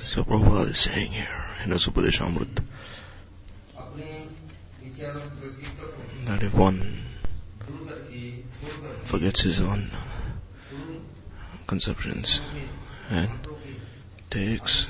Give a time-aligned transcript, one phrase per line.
[0.00, 2.48] So Prabhupada is saying here in his Upadesh Amrit
[6.26, 6.98] that if one
[9.04, 9.90] forgets his own
[11.66, 12.40] conceptions
[13.10, 13.30] and
[14.30, 14.84] takes,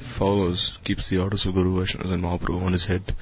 [0.00, 3.14] follows, keeps the orders of Guru Vaishnavas and Mahaprabhu on his head,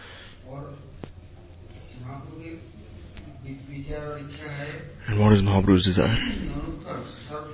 [5.07, 6.19] And what is Mahaprabhu's desire?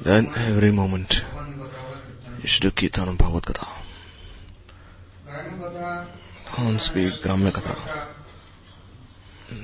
[0.03, 1.25] Then every moment
[2.43, 3.67] you should do Kirtanam Bhagavad Gita.
[6.57, 7.53] Don't speak Gramya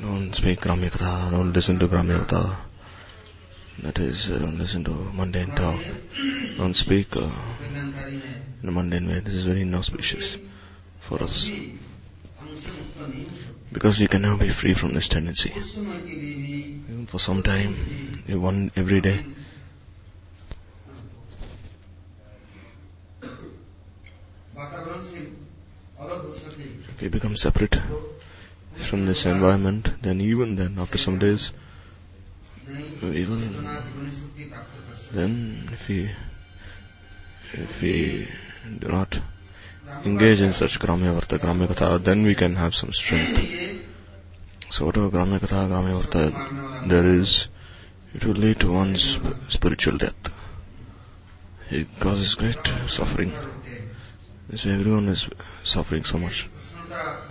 [0.03, 2.57] Don't speak Gramya Don't listen to Gramya
[3.79, 5.81] That is, uh, don't listen to mundane talk.
[6.57, 7.31] Don't speak uh,
[8.63, 9.21] in a mundane way.
[9.21, 10.37] This is very inauspicious
[11.01, 11.49] for us.
[13.73, 15.53] Because we can now be free from this tendency
[16.89, 17.75] even for some time,
[18.29, 19.25] eh, one every day.
[26.97, 27.79] If you become separate
[28.75, 31.53] from this environment, then even then, after some days,
[33.03, 33.41] eh, even
[35.13, 36.11] then, if we
[37.53, 38.29] if we
[38.79, 39.19] do not
[40.05, 43.86] engage in such Gramya Varta, Gramya Katha, then we can have some strength.
[44.69, 47.49] So, whatever Gramya Katha, Gramya Varta, there is,
[48.15, 50.33] it will lead to one's spiritual death.
[51.71, 53.33] It causes great suffering.
[54.55, 55.29] So everyone is
[55.65, 56.49] suffering so much.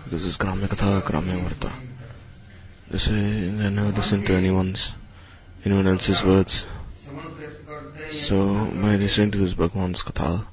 [0.08, 1.72] This is Gramya Katha, Gramya Varta.
[2.89, 4.91] They say they never listen to anyone's,
[5.63, 6.66] anyone else's words.
[8.11, 10.45] So by listening to this Bhagwan's Katha,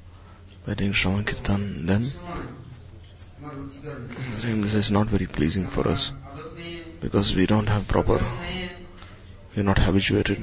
[0.67, 2.03] by doing Shravan Kirtan, then,
[3.45, 3.49] I
[4.41, 6.13] think this is not very pleasing for us
[7.03, 8.19] because we don't have proper,
[9.57, 10.39] we're not habituated.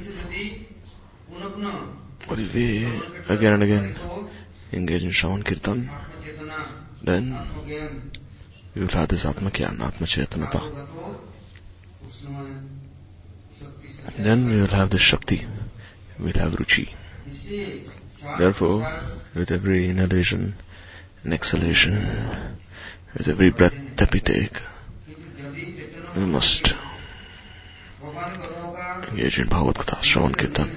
[2.27, 2.85] But if we
[3.29, 3.95] again and again
[4.73, 5.89] engage in Shravan Kirtan,
[7.01, 7.47] then
[8.75, 10.61] we will have this Atma Kyan, Atma Chaitanata.
[14.17, 15.45] Then we will have this Shakti,
[16.19, 16.93] we will have Ruchi.
[18.37, 18.85] Therefore,
[19.33, 20.55] with every inhalation
[21.23, 22.57] and exhalation,
[23.17, 24.61] with every breath that we take,
[26.15, 26.73] we must
[29.07, 30.69] engage in Bhagavad Gita, Shravan Kirtan.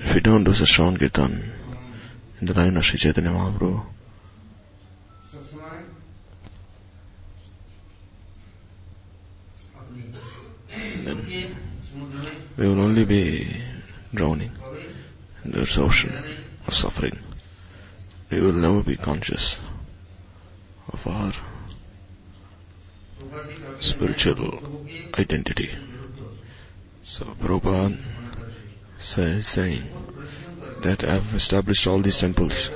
[0.00, 1.52] If we don't do the Shravan Kirtan
[2.40, 3.86] in the line of Sri Chaitanya Mahaprabhu,
[11.04, 11.26] then
[12.56, 13.62] we will only be
[14.12, 14.50] drowning
[15.44, 16.12] in this ocean
[16.66, 17.18] of suffering.
[18.30, 19.58] We will never be conscious
[20.92, 21.32] of our
[23.80, 24.84] spiritual
[25.18, 25.70] identity.
[27.02, 27.96] So Prabhupada
[28.98, 29.82] says, saying
[30.82, 32.70] that I've established all these temples,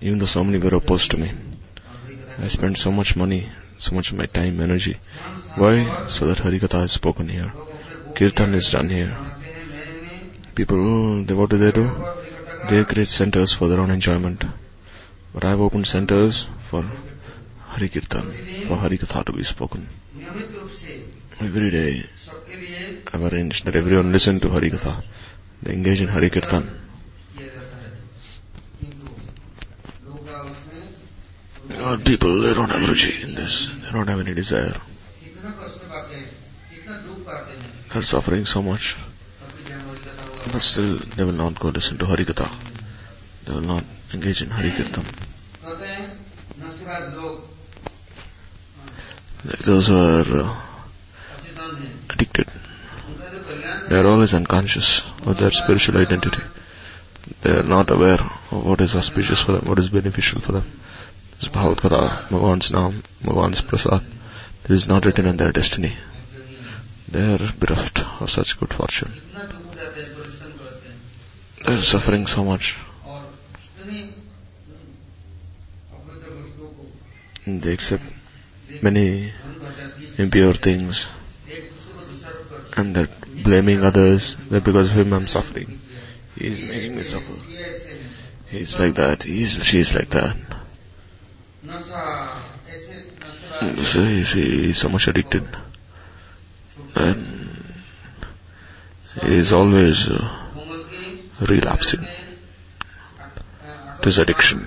[0.00, 1.32] even though so many were opposed to me.
[2.38, 4.98] I spent so much money, so much of my time, energy.
[5.56, 6.06] Why?
[6.08, 7.52] So that Harikatha is spoken here.
[8.14, 9.16] Kirtan is done here.
[10.54, 11.90] People, they, what do they do?
[12.70, 14.44] They create centers for their own enjoyment.
[15.32, 16.84] But I've opened centers for
[17.74, 18.30] Hari Kirtan
[18.66, 19.88] for Hari Katha to be spoken.
[21.40, 22.04] Every day,
[23.12, 25.02] I've arranged that everyone listen to Hari Katha.
[25.60, 26.70] They engage in Hari Kirtan.
[31.68, 33.68] You people, they don't have ruchi in this.
[33.82, 34.76] They don't have any desire.
[37.92, 38.94] They're suffering so much.
[40.52, 42.48] But still, they will not go listen to Hari Katha.
[43.46, 45.23] They will not engage in Hari Kirtan.
[49.44, 50.56] those who are uh,
[52.10, 52.48] addicted,
[53.88, 56.42] they are always unconscious of their spiritual identity.
[57.42, 60.64] They are not aware of what is auspicious for them, what is beneficial for them.
[61.40, 64.02] This Bhagavad Gita, Bhagavan's Naam, Bhagavan's Prasad,
[64.64, 65.94] it is not written in their destiny.
[67.10, 69.12] They are bereft of such good fortune.
[71.66, 72.76] They are suffering so much.
[77.46, 78.02] They accept
[78.82, 79.32] many
[80.18, 81.06] impure things
[82.76, 83.10] and that
[83.42, 85.80] blaming others that because of him I'm suffering.
[86.36, 87.32] He is making me suffer.
[88.48, 89.22] He's like that.
[89.22, 90.36] He is, she is like that.
[93.82, 95.46] So he, is so much addicted.
[96.94, 97.74] And
[99.22, 100.46] he is always uh,
[101.40, 102.04] relapsing
[104.00, 104.66] to his addiction.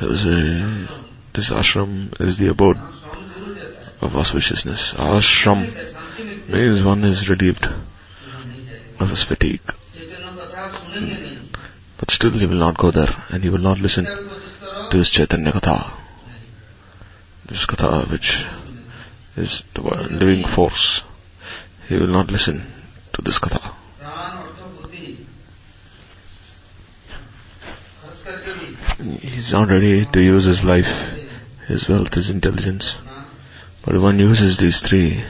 [0.00, 1.07] So,
[1.38, 4.92] this ashram is the abode of auspiciousness.
[4.94, 5.60] Ashram
[6.48, 7.64] means one is relieved
[8.98, 9.60] of his fatigue.
[11.98, 15.52] But still he will not go there and he will not listen to this Chaitanya
[15.52, 15.88] Katha.
[17.46, 18.44] This Katha which
[19.36, 21.02] is the living force.
[21.88, 22.64] He will not listen
[23.12, 23.74] to this Katha.
[29.20, 31.17] He's not ready to use his life
[31.68, 32.94] his wealth is intelligence.
[33.84, 35.22] But if one uses these three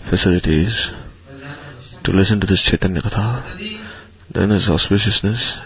[0.00, 0.90] facilities
[2.02, 3.78] to listen to this Chaitanya Katha,
[4.32, 5.56] then his auspiciousness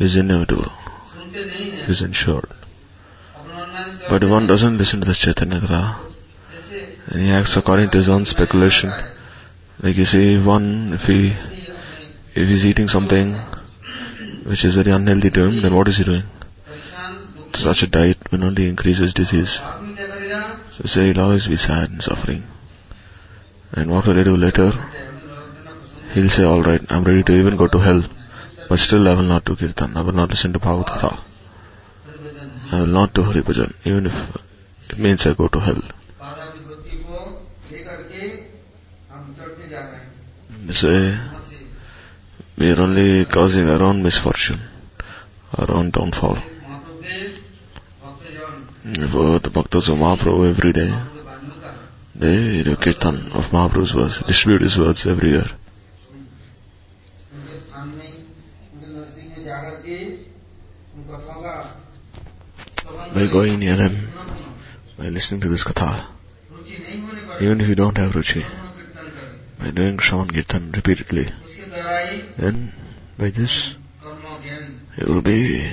[0.00, 0.72] is inevitable,
[1.86, 2.50] is ensured.
[4.08, 5.98] But if one doesn't listen to this Chaitanya Katha,
[7.06, 8.92] and he acts according to his own speculation,
[9.80, 13.34] like you see, one, if he, if he's eating something
[14.42, 16.24] which is very unhealthy to him, then what is he doing?
[17.62, 19.60] Such a diet will only increase his disease.
[20.76, 22.42] So say he'll always be sad and suffering.
[23.72, 24.72] And what will he do later?
[26.12, 28.02] He'll say, alright, I'm ready to even go to hell,
[28.68, 31.18] but still I will not do kirtan, I will not listen to Bhagavad
[32.72, 33.42] I will not do Hari
[33.84, 34.36] even if
[34.90, 35.82] it means I go to hell.
[40.70, 41.18] Say,
[42.56, 44.60] we are only causing our own misfortune,
[45.58, 46.38] our own downfall.
[48.82, 50.92] Devout bhaktas of Mahaprabhu every day.
[52.16, 55.48] They, the kirtan of Mahaprabhu's words, distribute his words everywhere.
[63.14, 63.96] By going near them,
[64.98, 66.04] by listening to this katha,
[67.40, 68.44] even if you don't have ruchi,
[69.60, 71.30] by doing shravan kirtan repeatedly,
[72.36, 72.72] then
[73.16, 73.76] by this
[74.98, 75.70] it will be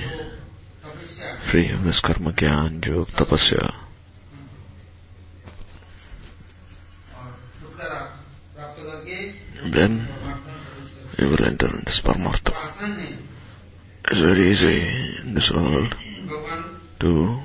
[1.50, 3.74] free of this karma, gyan, yog, tapasya.
[9.72, 10.08] Then
[11.18, 12.54] you will enter into Paramartha.
[14.04, 14.78] It's very easy
[15.22, 15.96] in this world
[17.00, 17.40] to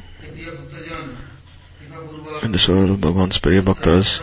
[2.44, 4.22] in this world Bhagavan's Priya Bhaktas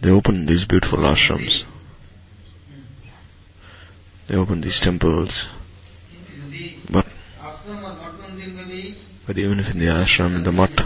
[0.00, 1.64] they open these beautiful ashrams.
[4.28, 5.46] They open these temples.
[9.32, 10.76] But even if in the ashram, in the mat,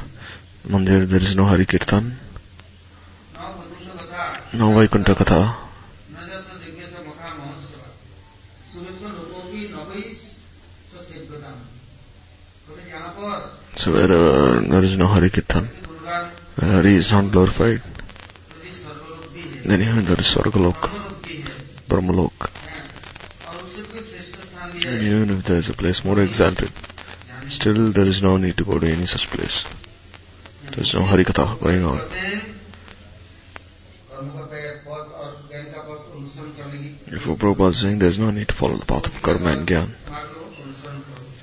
[0.69, 2.17] mandir, there is no Hari Kirtan,
[4.55, 5.57] no Vaikuntha Katha,
[13.75, 15.65] So where uh, there is no Hari Kirtan,
[16.55, 17.83] where Hari is not glorified,
[19.65, 20.89] then even there is Swargalok,
[21.89, 22.51] Brahmalok.
[24.87, 26.71] And even if there is a place more exalted,
[27.49, 29.65] still there is no need to go to any such place.
[30.71, 31.99] There is no Hari Katha going on.
[31.99, 32.43] हैं
[37.07, 39.69] Therefore Prabhupada is saying there is no need to follow the path of karma and
[39.69, 39.87] करो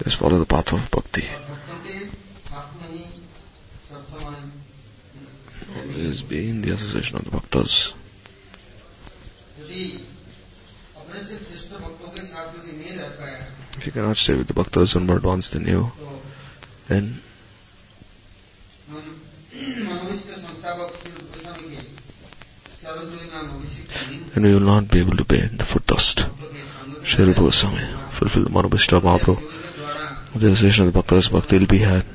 [0.03, 1.21] Just follow the path of bhakti.
[1.21, 3.03] He
[5.75, 7.93] Always be in the association of the bhaktas.
[11.13, 13.41] अपने से श्रेष्ठ भक्तों के साथ यदि नहीं रह पाया
[13.83, 15.91] If you cannot stay with the bhaktas and more once than you,
[16.87, 17.19] then
[24.35, 26.25] and we will not be able to bear the foot dust.
[27.03, 30.39] Sri Goswami, fulfill the Manavishta Mahaprabhu.
[30.39, 32.05] The association of the bhaktas, bhakti will be had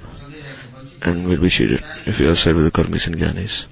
[1.02, 3.66] and will be cheated if we are said with the karmis and gyanis.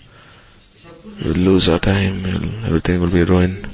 [1.25, 2.26] We'll lose our time,
[2.66, 3.66] everything will be ruined,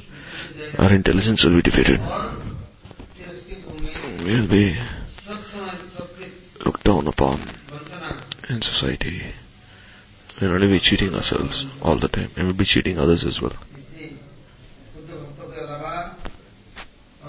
[0.79, 1.99] our intelligence will be defeated
[4.23, 4.77] will be
[6.65, 7.39] looked down upon
[8.49, 9.21] in society.
[10.39, 13.53] We'll only be cheating ourselves all the time, and we'll be cheating others as well.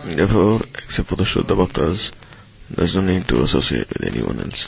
[0.05, 2.13] Therefore, except for the Shuddha Bhaktas,
[2.71, 4.67] there's no need to associate with anyone else.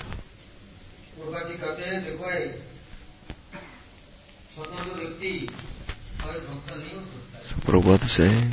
[7.67, 8.51] Prabhupada is saying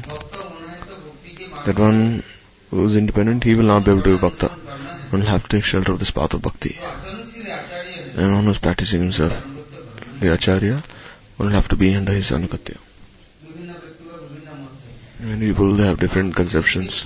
[1.65, 2.23] that one
[2.73, 4.49] who is independent, he will not be able to be bhakta.
[5.11, 6.75] One will have to take shelter of this path of bhakti.
[8.17, 9.33] And one who is practicing himself,
[10.19, 10.81] the acharya,
[11.37, 12.77] one will have to be under his anukatya.
[15.19, 17.05] Many people they have different conceptions.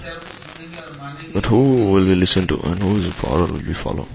[1.34, 4.08] But who will we listen to and whose follower will we follow?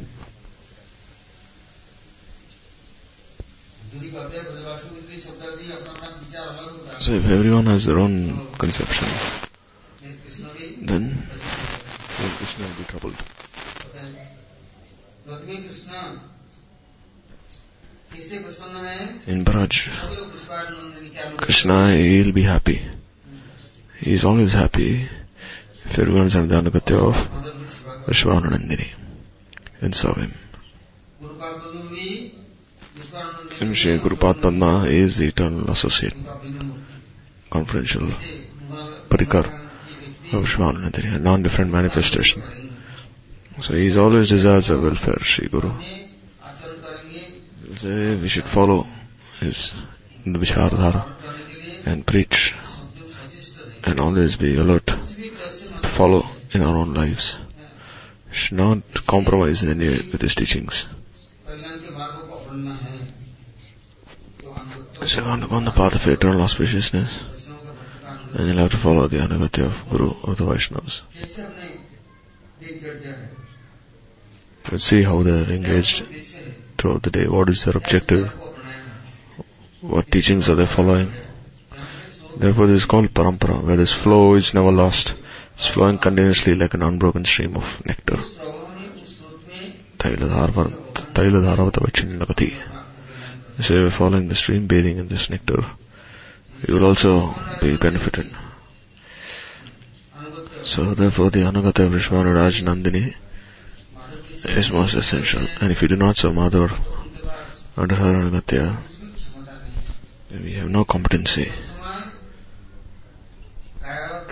[6.99, 9.42] So if everyone has their own conception,
[19.73, 21.37] much.
[21.37, 22.83] Krishna, he'll be happy.
[23.99, 25.09] He's always happy.
[25.85, 28.93] If everyone is under the Sanadanakatya of Vrishabhanunandini,
[29.81, 30.35] then serve him.
[33.61, 36.15] And Shri Gurupat Padma is the eternal associate,
[37.51, 38.07] confidential
[39.09, 42.43] parikar of Vrishabhanunandini, a non-different manifestation.
[43.61, 45.73] So he always desires our welfare, Shri Guru.
[47.77, 48.87] So we should follow
[49.43, 49.73] is
[50.25, 51.07] in the vichardhara
[51.87, 52.55] and preach
[53.85, 57.37] and always be alert to follow in our own lives.
[58.31, 60.87] Should not compromise in any way with his teachings.
[65.05, 67.11] So on, on the path of eternal auspiciousness
[68.35, 71.01] and you'll have to follow the Anagatya of Guru or the Vaishnavas.
[74.71, 76.07] Let's see how they're engaged
[76.79, 77.27] throughout the day.
[77.27, 78.33] What is their objective?
[79.83, 81.13] what teachings are they following.
[82.37, 85.15] Therefore this is called parampara, where this flow is never lost.
[85.55, 88.19] It's flowing continuously like an unbroken stream of nectar.
[93.61, 95.65] So you're following the stream, bathing in this nectar.
[96.67, 98.31] You will also be benefited.
[100.65, 103.15] So therefore the Anagata Vrishabhanu Raj Nandini
[104.45, 105.43] is most essential.
[105.61, 106.71] And if you do not serve Madhur
[107.77, 108.77] under her Anagatya,
[110.41, 111.51] we have no competency.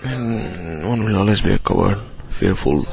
[0.02, 1.98] And one will always be a coward,
[2.30, 2.86] fearful,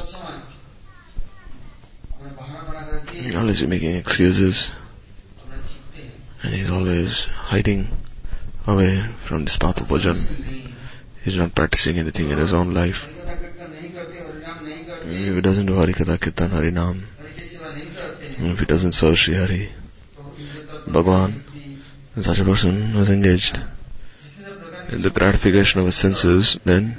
[3.12, 4.70] he's always making excuses,
[6.42, 7.88] and he's always hiding
[8.66, 10.18] away from this path of bhajan.
[11.24, 13.14] He's not practicing anything in his own life.
[15.10, 17.02] If he doesn't do Harikatha Kirtan Harinam,
[18.50, 19.72] if he doesn't serve Sri Hari,
[20.86, 21.44] Bhagwan,
[22.22, 23.58] such a person was engaged
[24.88, 26.96] in the gratification of his senses, then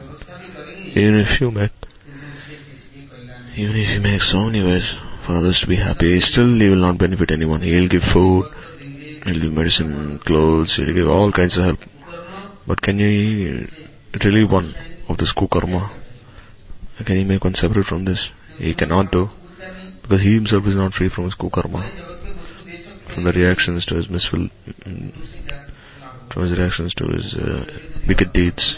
[0.96, 1.72] even if you make
[3.56, 7.32] even if you make ways for others to be happy, still he will not benefit
[7.32, 7.62] anyone.
[7.62, 8.46] He'll give food,
[8.80, 11.80] he'll give medicine, clothes, he'll give all kinds of help.
[12.66, 13.68] But can you
[14.24, 14.74] relieve one
[15.10, 15.90] of this kukarma?
[17.04, 18.30] Can he make one separate from this?
[18.58, 19.30] He cannot do.
[20.02, 21.84] Because he himself is not free from his kukarma
[23.20, 24.50] from the reactions to his misful,
[26.30, 27.66] from his reactions to his uh,
[28.08, 28.78] wicked deeds.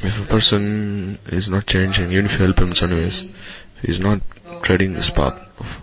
[0.00, 3.82] If a person is not changing, even if you help him in some ways, if
[3.82, 4.20] he is not
[4.62, 5.82] treading this path of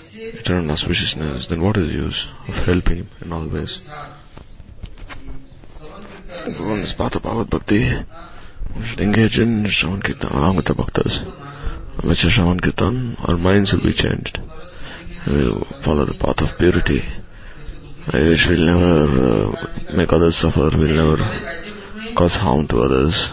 [0.00, 3.90] eternal auspiciousness, then what is the use of helping him in all ways?
[6.58, 8.02] On this path of Bhavad Bhakti,
[8.76, 11.20] we should engage in Shravan Kirtan along with the Bhaktas.
[12.02, 14.40] Which is Shravan Kirtan, our minds will be changed
[15.26, 17.04] will follow the path of purity.
[18.08, 23.30] It will never uh, make others suffer, will never cause harm to others.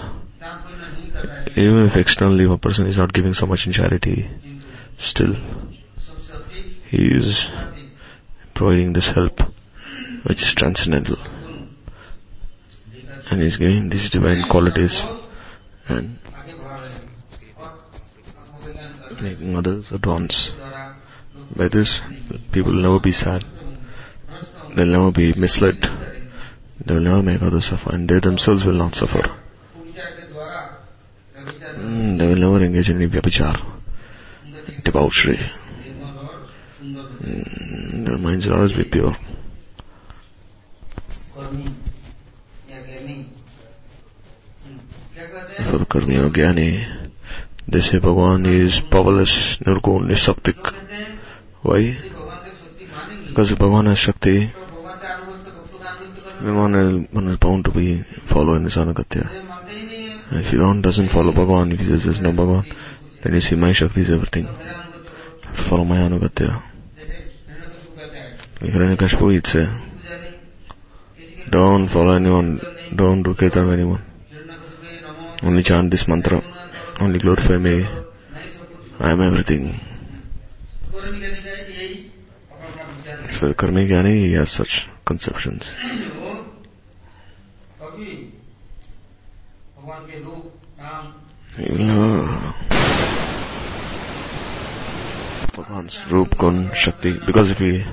[1.55, 4.29] Even if externally a person is not giving so much in charity,
[4.97, 5.35] still
[6.87, 7.49] he is
[8.53, 9.41] providing this help
[10.23, 11.17] which is transcendental.
[13.29, 15.05] And he is giving these divine qualities
[15.87, 16.17] and
[19.21, 20.51] making others advance.
[21.55, 22.01] By this,
[22.51, 23.43] people will never be sad.
[24.73, 25.81] They'll never be misled.
[26.83, 29.21] They will never make others suffer, and they themselves will not suffer.
[31.75, 33.61] Mm, they will never engage in any vyabhichar,
[34.83, 35.39] debauchery.
[37.21, 39.15] Mm, their minds will always be pure.
[45.71, 47.09] For the Karmi or Jnani,
[47.67, 50.90] they say Bhagavan is powerless, nirgun, nisaktik.
[51.60, 51.80] लोग कहते हैं Why?
[51.86, 55.50] यदि भगवान की शक्ति मानेंगे Because if Bhagavan has Shakti, तो भगवान के अनुरोध से
[55.56, 57.86] भक्तों का अनुरोध करना then one is, one is bound to be
[58.34, 59.24] following his anugatya.
[59.26, 62.04] ये मानते ही नहीं है And if you don't, doesn't follow Bhagavan, if he says
[62.04, 62.64] there's no Bhagavan,
[63.22, 64.46] then you see my Shakti is everything.
[64.46, 66.50] मेरा अनुरोध करो Have to follow my anugatya.
[66.98, 67.16] जैसे
[67.48, 70.32] हिरण्यकशिपु कहता है If Hiranyakashipu he'd say, पूजा नहीं
[71.18, 72.50] किसी के don't follow anyone,
[73.02, 74.02] don't do kirtan of anyone.
[74.32, 79.10] Hiranyakashipu NaMo Only chant this mantra, गुणगान करो only glorify me, नहीं सब कुछ I
[79.16, 79.64] am everything.
[83.41, 83.81] transfer karma
[84.37, 85.71] has such conceptions.
[91.57, 92.53] No.
[96.09, 97.85] Roop, Gun, Shakti, because if we,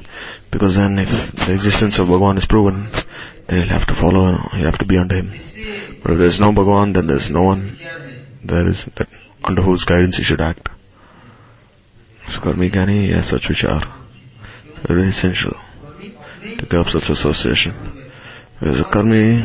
[0.50, 2.86] because then if the existence of Bhagwan is proven,
[3.46, 5.30] then he'll have to follow, he'll have to be under him.
[5.30, 7.76] But if there's no Bhagwan, then there's no one,
[8.44, 8.88] there is,
[9.42, 10.68] under whose guidance he should act.
[12.28, 14.07] So Karmikani has such which are
[14.88, 15.52] very essential
[16.40, 17.74] to Kapsat association.
[18.60, 19.44] As a karmi,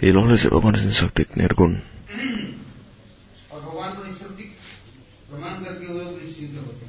[0.00, 1.80] he'll always the Bhagavan is Saktik Nirgun.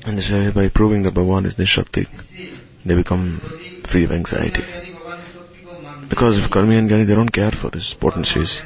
[0.05, 2.05] And by proving that Bhagavan is Nishakti,
[2.85, 3.39] they become
[3.83, 4.63] free of anxiety.
[6.09, 8.61] Because if Karmi and Gani, they don't care for his potencies.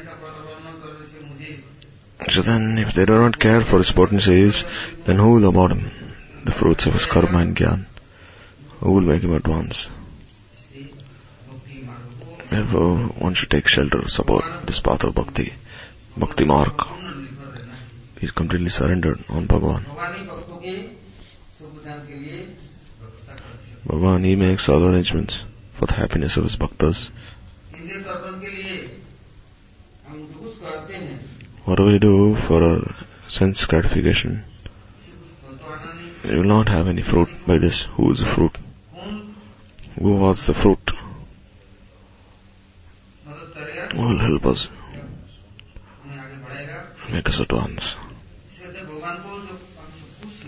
[2.29, 4.65] So then, if they do not care for his potencies,
[5.05, 5.89] then who will abhor him?
[6.43, 7.85] The fruits of his karma and gyan.
[8.79, 9.89] Who will make him advance?
[12.49, 15.53] Therefore, one should take shelter, support this path of bhakti.
[16.15, 16.87] Bhakti mark
[18.21, 19.83] is completely surrendered on Bhagavan.
[23.87, 25.43] Bhagavan, he makes all arrangements
[25.73, 27.09] for the happiness of his bhaktas.
[31.65, 32.95] What do we do for
[33.27, 34.43] sense gratification?
[36.23, 37.83] You will not have any fruit by this.
[37.83, 38.55] Who is the fruit?
[39.99, 40.91] Who was the fruit?
[43.93, 44.69] Who Will help us
[47.11, 47.95] make us at once.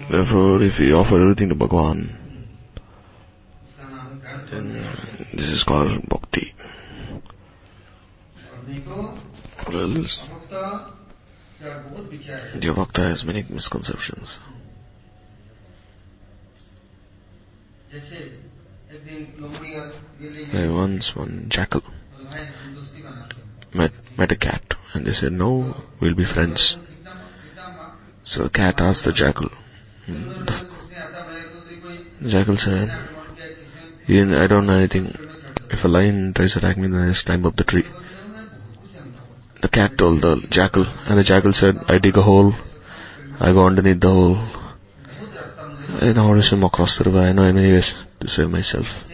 [0.10, 2.16] Therefore, if we offer everything to Bhagwan,
[4.52, 4.96] then uh,
[5.34, 6.54] this is called bhakti.
[9.68, 10.20] Or else,
[12.60, 14.40] Dear Bhakta has many misconceptions.
[20.52, 21.84] Once one jackal
[23.72, 26.76] met, met a cat and they said, no, we'll be friends.
[28.24, 29.50] So the cat asked the jackal.
[30.08, 30.46] Hmm,
[32.22, 32.90] the jackal said,
[34.08, 35.06] I don't know anything.
[35.70, 37.86] If a lion tries to attack me, then I just climb up the tree.
[39.62, 42.56] The cat told the jackal and the jackal said, I dig a hole.
[43.40, 44.40] I go underneath the hole.
[46.02, 47.20] I know how to swim across the river.
[47.20, 49.10] I know many ways to save myself.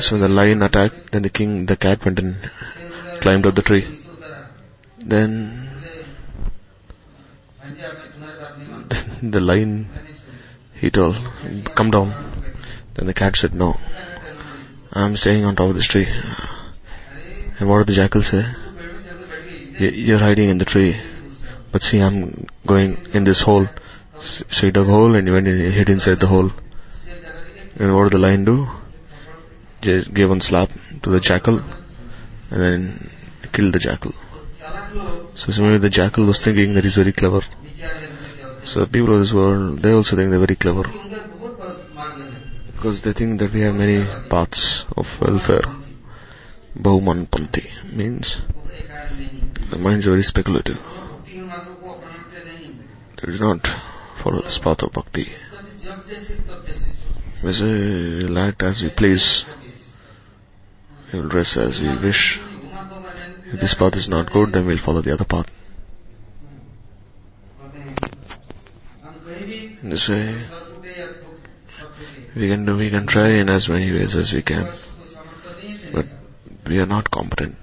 [0.00, 2.50] So the lion attacked, then the king, the cat went and
[3.20, 3.86] climbed up the tree.
[4.98, 5.68] Then
[9.22, 9.88] the lion,
[10.74, 11.16] he told,
[11.74, 12.14] come down.
[12.94, 13.76] Then the cat said, no,
[14.92, 16.08] I'm staying on top of this tree.
[17.58, 18.46] And what did the jackal say?
[19.78, 20.96] You're hiding in the tree.
[21.70, 23.66] But see, I'm going in this hole.
[24.20, 26.52] So he dug a hole and he went and hid inside the hole.
[27.78, 28.68] And what did the lion do?
[29.80, 30.70] Just gave one slap
[31.02, 31.60] to the jackal
[32.50, 33.10] and then
[33.52, 34.12] killed the jackal.
[35.34, 37.40] So similarly, the jackal was thinking that he's very clever.
[38.64, 40.84] So people of this world, they also think they're very clever.
[42.72, 45.62] Because they think that we have many paths of welfare.
[46.78, 48.40] Bhooman Panti means
[49.70, 50.80] the minds are very speculative.
[53.16, 53.66] They do not
[54.16, 55.32] follow this path of bhakti.
[57.42, 59.44] We say, light as we please.
[61.12, 62.40] We will dress as we wish.
[63.52, 65.46] If this path is not good, then we'll follow the other path.
[69.82, 70.38] In this way,
[72.36, 74.68] we can do, we can try in as many ways as we can,
[75.92, 76.06] but
[76.68, 77.56] we are not competent.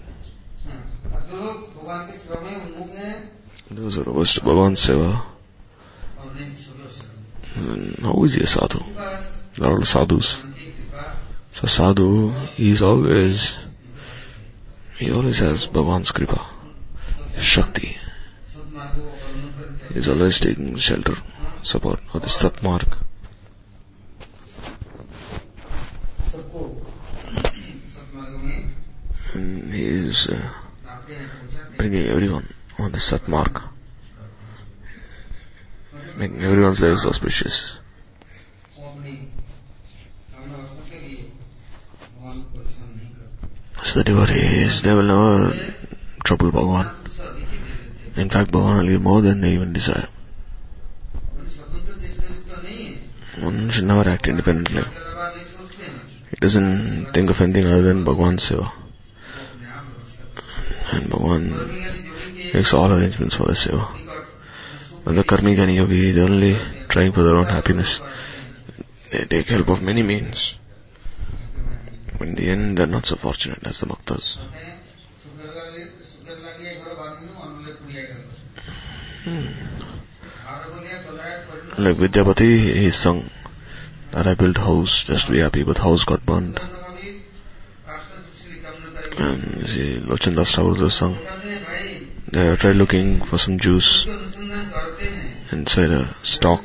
[3.72, 5.24] Those are the worst Bhagavan Seva.
[7.54, 8.84] Hmm, how is your sadhu?
[9.62, 10.41] or sadhus.
[11.54, 13.56] So sadhu is always,
[14.98, 16.45] he always has Bhagavan's kripa,
[17.39, 17.98] Shakti.
[19.93, 21.15] He's always taking shelter,
[21.63, 22.98] support of the Satmark.
[29.34, 30.50] And he is uh,
[31.78, 33.63] bringing everyone on the Satmark,
[36.17, 37.79] making everyone's life auspicious.
[43.84, 45.74] So the devotees they will never
[46.24, 46.88] trouble Bhagavan.
[48.18, 50.08] In fact, Bhagavan will give more than they even desire.
[53.42, 54.84] One should never act independently.
[56.30, 58.72] He doesn't think of anything other than Bhagavan's seva.
[60.92, 63.88] And Bhagavan makes all arrangements for the seva.
[65.06, 66.58] But the karmika yogi, they're only
[66.89, 68.02] trying for their own happiness.
[69.12, 70.59] They take help of many means.
[72.22, 74.38] In the end, they're not so fortunate as the Muktas.
[79.24, 79.48] Hmm.
[81.82, 83.30] Like Vidyapati, he sung
[84.12, 86.60] that I built house just to be happy, but house got burned.
[89.18, 91.18] And see, Lochandas Thakur sung.
[92.28, 94.06] They tried looking for some juice
[95.52, 96.64] inside a stalk,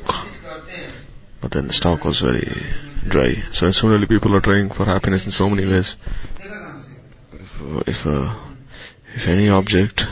[1.41, 2.63] but then the stalk was very
[3.07, 3.43] dry.
[3.53, 5.95] So similarly, people are trying for happiness in so many ways.
[7.33, 8.35] If if, uh,
[9.15, 10.07] if any object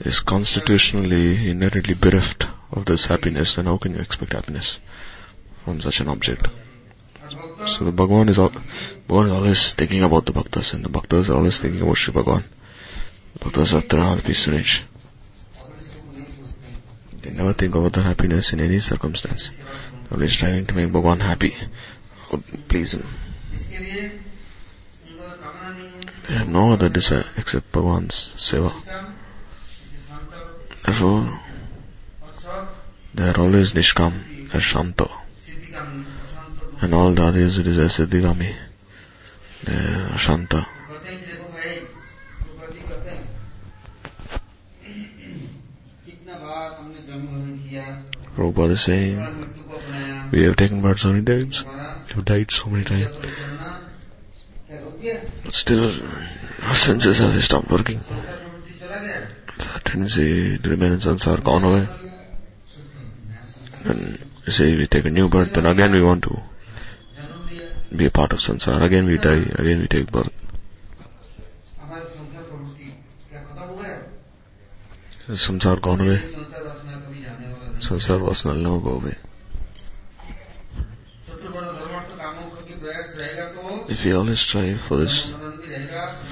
[0.00, 4.78] is constitutionally inherently bereft of this happiness, then how can you expect happiness
[5.64, 6.46] from such an object?
[7.66, 11.36] So the Bhagavan is, al- is always thinking about the Bhaktas, and the Bhaktas are
[11.36, 12.44] always thinking about Sri Bhagavan.
[13.38, 14.82] Bhaktas are Taranapi Sunich.
[17.22, 19.58] They never think about the happiness in any circumstance.
[19.58, 21.54] They're always trying to make Bhagavan happy
[22.32, 23.06] could please Him.
[26.28, 28.72] I have no other desire except Bhagavan's seva.
[30.84, 31.40] Therefore,
[33.14, 35.10] they are always Nishkam, as Shanto.
[36.80, 38.56] And all the others, it is Asadhigami,
[39.64, 40.66] they are Shanta.
[48.34, 51.62] Prabhupada is saying, we have taken birth so many times.
[52.14, 53.08] You've died so many times.
[55.50, 55.92] Still,
[56.62, 58.00] our senses have stopped working.
[59.84, 61.88] Tendency, the remnants are gone away.
[63.84, 66.42] And you say we take a new birth, then again we want to
[67.96, 68.80] be a part of sansar.
[68.82, 70.30] Again we die, again we take birth.
[75.28, 76.18] Samsar gone away.
[77.80, 79.16] Sansar vasana now go away.
[83.88, 85.26] If we always strive for this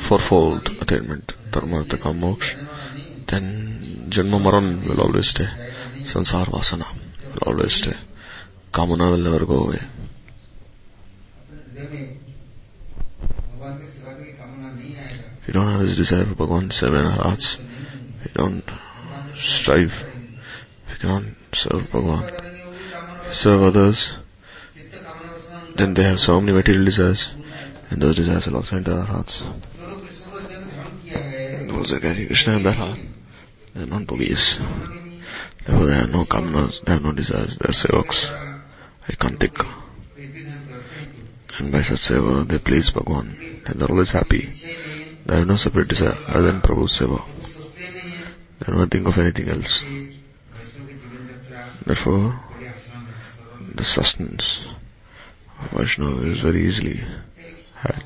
[0.07, 2.57] fourfold attainment, dharmartha moksha,
[3.27, 5.49] then janma maran will always stay.
[6.05, 6.87] Sansar vasana
[7.35, 7.97] will always stay.
[8.73, 9.81] Kamuna will never go away.
[15.41, 17.59] If we don't have this desire for Bhagavan serve in if hearts,
[18.25, 18.65] we don't
[19.35, 20.03] strive,
[20.89, 24.13] we cannot serve Bhagavan, serve others,
[25.77, 27.31] then they have so many material desires,
[27.91, 29.47] and those desires are also into our hearts.
[31.69, 32.99] Those are carrying Krishna in their heart.
[33.75, 34.59] They are not bogeyas.
[35.67, 38.29] Therefore they have no kamanas, they have no desires, they are sevaks.
[39.09, 39.67] Ekantik.
[41.59, 44.51] And by such seva, they please Bhagwan, and they are always happy.
[45.27, 47.21] They have no separate desire other than Prabhu's seva.
[48.59, 49.85] They do not think of anything else.
[51.85, 52.41] Therefore,
[53.75, 54.65] the sustenance
[55.73, 57.01] Vaishnava is very easily
[57.75, 58.03] had.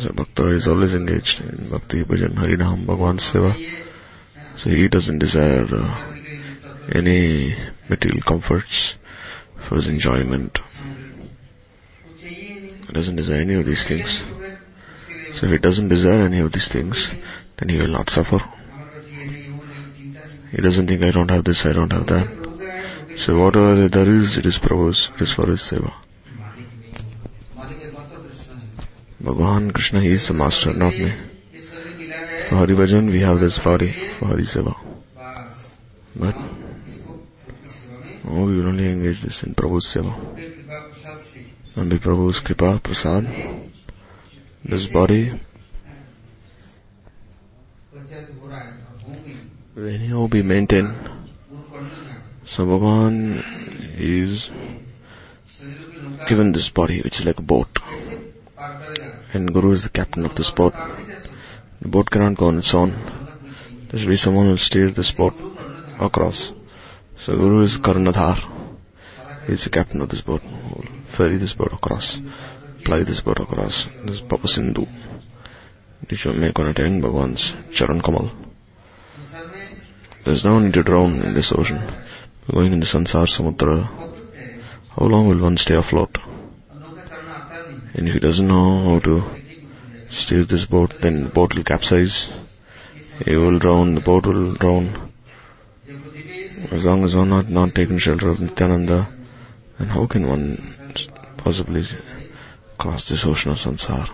[0.00, 3.52] So Bhakta is always engaged in Bhakti, Bhajan, Harinam, Bhagwan Seva.
[4.56, 6.14] So he doesn't desire uh,
[6.90, 7.56] any
[7.88, 8.94] material comforts
[9.56, 10.58] for his enjoyment.
[12.16, 14.22] He doesn't desire any of these things.
[15.34, 17.06] So if he doesn't desire any of these things,
[17.56, 18.40] then he will not suffer.
[20.50, 22.41] He doesn't think I don't have this, I don't have that.
[23.16, 25.92] So whatever there is, it is Prabhu's, it is for his seva.
[25.92, 26.02] है
[29.22, 31.10] Bhagavan Krishna, he is the master, not me.
[31.10, 34.74] है For Hari Bhajan, we have this body for Hari Seva.
[36.16, 36.34] But
[38.28, 40.12] oh, we will only engage this in Prabhu's Seva.
[41.76, 43.26] And by Prabhu's Kripa, Prasad,
[44.64, 45.30] this body
[47.92, 51.21] हो है और होंगे will be maintained.
[52.44, 53.44] So Bhagavan
[53.98, 54.50] is
[56.28, 57.78] given this body which is like a boat.
[59.32, 60.74] And Guru is the captain of this boat.
[61.80, 62.92] The boat cannot go on its own.
[63.88, 65.34] There should be someone who will steer this boat
[66.00, 66.52] across.
[67.16, 68.42] So Guru is Karnadhar.
[69.46, 70.42] He is the captain of this boat.
[70.42, 72.18] Who will ferry this boat across.
[72.84, 73.84] Ply this boat across.
[73.84, 74.86] This is Papa Sindhu.
[76.10, 78.30] You should make on attaining Bhagavan's Charan Kamal.
[80.24, 81.80] There's no need to drown in this ocean
[82.50, 83.88] going in the Sansar samudra,
[84.96, 86.18] how long will one stay afloat?
[87.94, 89.24] And if he doesn't know how to
[90.10, 92.28] steer this boat, then the boat will capsize.
[93.24, 95.12] He will drown, the boat will drown.
[96.70, 99.08] As long as one has not taken shelter of Nityananda,
[99.78, 100.56] then how can one
[101.36, 101.86] possibly
[102.78, 104.08] cross this ocean of sansar?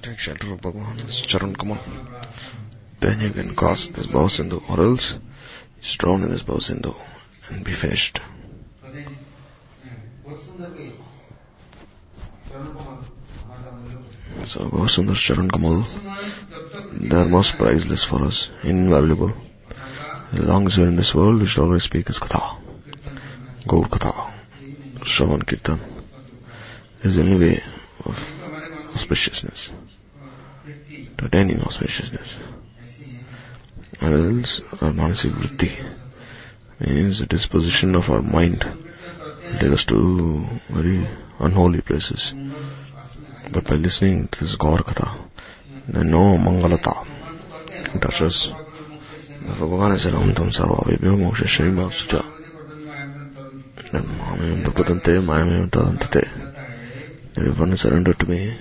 [0.00, 1.78] take shelter of Bhagavan's Charan Kamal.
[3.00, 5.18] Then you can cast this bhav sindhu or else
[5.80, 6.94] he's drowned in this bhav sindhu
[7.50, 8.20] and be finished.
[14.44, 15.84] So bow Charan Kamal,
[16.92, 19.32] they are most priceless for us, invaluable.
[20.32, 22.56] As long as we are in this world, we should always speak his katha.
[23.66, 24.30] Gaur katha.
[25.00, 25.80] Shravan Kirtan
[27.02, 27.62] is the only way
[28.04, 28.16] of
[28.92, 29.70] auspiciousness.
[31.20, 32.36] To attaining auspiciousness.
[34.02, 35.70] Or else our manasik vritti
[36.80, 38.60] means the disposition of our mind.
[38.60, 41.06] कीर्तन take us to very
[41.38, 42.32] unholy places.
[43.52, 45.08] But by listening to this Gaur Katha,
[45.88, 46.94] then no Mangalata
[47.84, 48.46] can touch us.
[48.46, 52.24] Therefore Bhagavan has said, Om Tam Sarva Vibhyo Moksha Shri Bhaksucha.
[53.92, 56.28] Mamam Prapatante Mayam Tadantate.
[57.36, 58.56] Everyone is surrendered to me,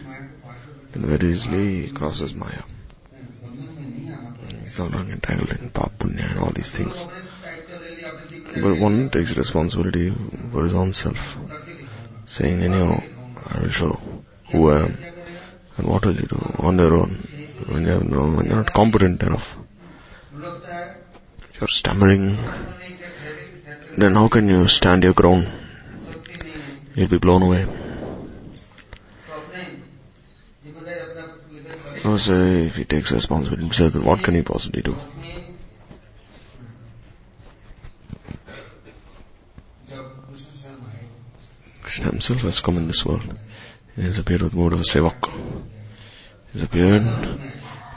[0.92, 2.64] then very easily crosses Maya.
[4.62, 7.06] He's not entangled in Pap and all these things.
[8.56, 10.14] But one takes responsibility
[10.52, 11.38] for his own self,
[12.26, 13.02] saying, anyhow,
[13.48, 14.00] I will show
[14.52, 14.98] who I am
[15.78, 17.10] and what will you do on their own
[17.68, 19.58] when you have no, when you're not competent enough.
[21.60, 22.38] You're stammering.
[23.98, 25.48] Then how can you stand your ground?
[26.96, 27.68] You'll be blown away.
[32.02, 34.96] Oh, I would say if he takes responsibility himself, what can he possibly do?
[41.82, 43.26] Krishna himself has come in this world.
[43.96, 45.30] He has appeared with the mode of a sevak.
[46.54, 47.04] He has appeared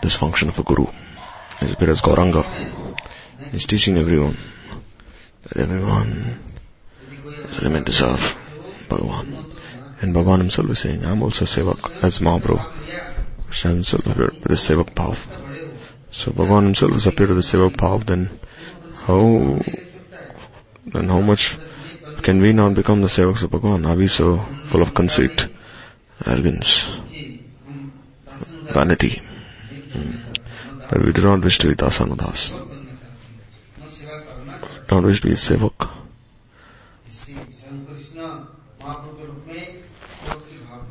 [0.03, 0.87] this function of a guru.
[0.87, 2.43] He has appeared as Gauranga.
[3.51, 4.37] He is teaching everyone
[5.43, 6.41] that everyone
[7.25, 8.21] is meant to serve
[8.89, 9.45] Bhagavan.
[10.01, 12.82] And Bhagavan himself is saying, I'm also sevak as Mahaprabhu.
[13.53, 15.19] Krishna himself appeared with the sevak bhav.
[16.11, 18.31] So Bhagavan himself has appeared with the sevak bhav, then
[19.05, 19.61] how,
[20.87, 21.55] then how much
[22.23, 23.87] can we not become the sevaks of Bhagavan?
[23.87, 24.39] Are we so
[24.69, 25.49] full of conceit,
[26.25, 26.87] arrogance,
[28.73, 30.13] vanity, hmm,
[30.89, 32.53] that we do not wish to be dasanudas,
[34.89, 36.02] don't wish to be sevak?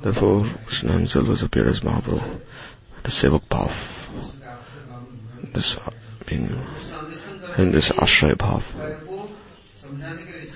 [0.02, 2.40] Therefore, Krishna himself has appeared as Mahaprabhu,
[3.04, 3.72] the sevak bhav,
[5.54, 5.78] this
[6.28, 6.50] being
[7.58, 8.64] in this ashraya bhav.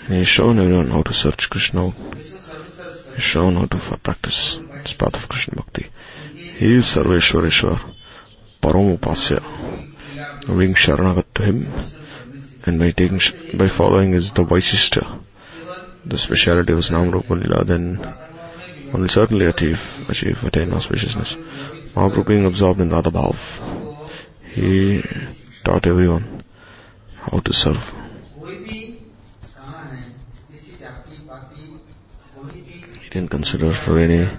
[0.05, 1.89] And he has shown everyone how to search Krishna.
[1.89, 5.87] He has shown how to practice this path of Krishna Bhakti.
[6.33, 7.79] He is Sarveshwareshwar,
[8.61, 9.41] Paramupasya,
[10.57, 11.67] being Sharanagat to him,
[12.65, 13.19] and by taking,
[13.57, 15.19] by following is the Vaishistha,
[16.05, 17.95] the speciality his Namrupa Lila, then
[18.91, 21.35] one will certainly achieve, achieve, attain auspiciousness.
[21.93, 23.35] Mahaprabhu being absorbed in Radha Bhav,
[24.53, 25.03] he
[25.63, 26.43] taught everyone
[27.15, 27.93] how to serve.
[33.01, 34.29] He didn't consider for any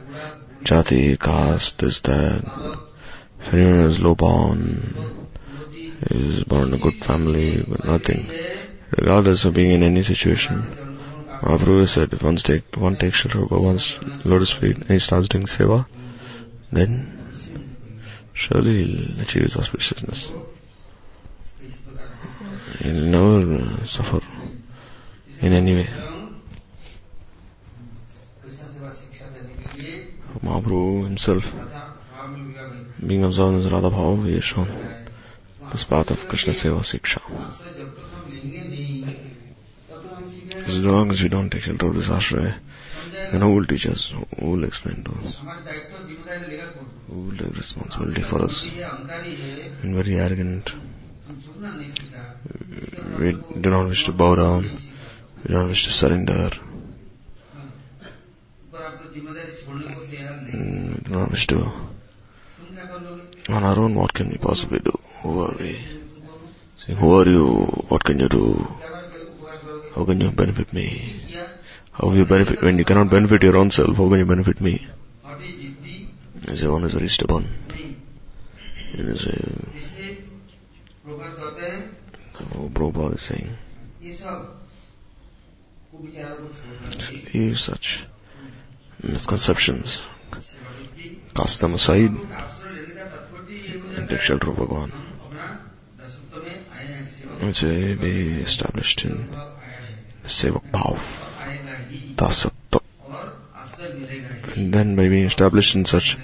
[0.63, 2.45] jati, caste, this, that.
[3.41, 5.27] If anyone is low born,
[6.11, 8.31] is born in a good family, but nothing.
[8.91, 10.63] Regardless of being in any situation,
[11.41, 15.29] Mahaprabhu said if one, take, one takes shelter of one's lotus feet and he starts
[15.29, 15.87] doing seva,
[16.73, 17.29] then
[18.33, 20.31] surely he'll achieve his auspiciousness.
[22.79, 24.21] He'll never uh, suffer
[25.43, 25.89] in any way.
[30.43, 31.53] Mahaprabhu himself,
[33.05, 34.69] being absorbed in Radha Bhav, he has shown
[35.73, 37.21] this path of Krishna Seva Siksha.
[40.67, 42.55] As long as we don't take shelter of this ashraya,
[43.31, 44.13] then who will teach us?
[44.41, 45.37] Who will explain to us?
[47.09, 48.65] Who will take responsibility for us?
[48.65, 50.75] And very arrogant.
[53.19, 54.63] We do not wish to bow down.
[54.63, 56.51] We do not wish to surrender.
[60.53, 61.73] Mm, we do not wish to.
[63.49, 64.93] On our own, what can we possibly do?
[65.23, 65.79] Who are we?
[66.95, 67.67] Who are you?
[67.89, 68.69] What can you do?
[69.97, 71.21] How can you benefit me?
[71.93, 74.61] How will you benefit, when you cannot benefit your own self, how can you benefit
[74.61, 74.87] me?
[76.47, 77.49] As one is very stubborn.
[78.93, 79.55] And as a,
[82.55, 83.49] oh, Prabhupada is saying,
[87.33, 88.05] leave such
[89.03, 90.03] misconceptions,
[91.35, 92.15] cast them aside,
[93.97, 94.93] and take shelter of Bhagavan.
[97.41, 99.29] Which will be established in
[100.27, 100.99] Bhav,
[102.17, 102.81] Dasatta.
[104.57, 106.19] And then by being established in such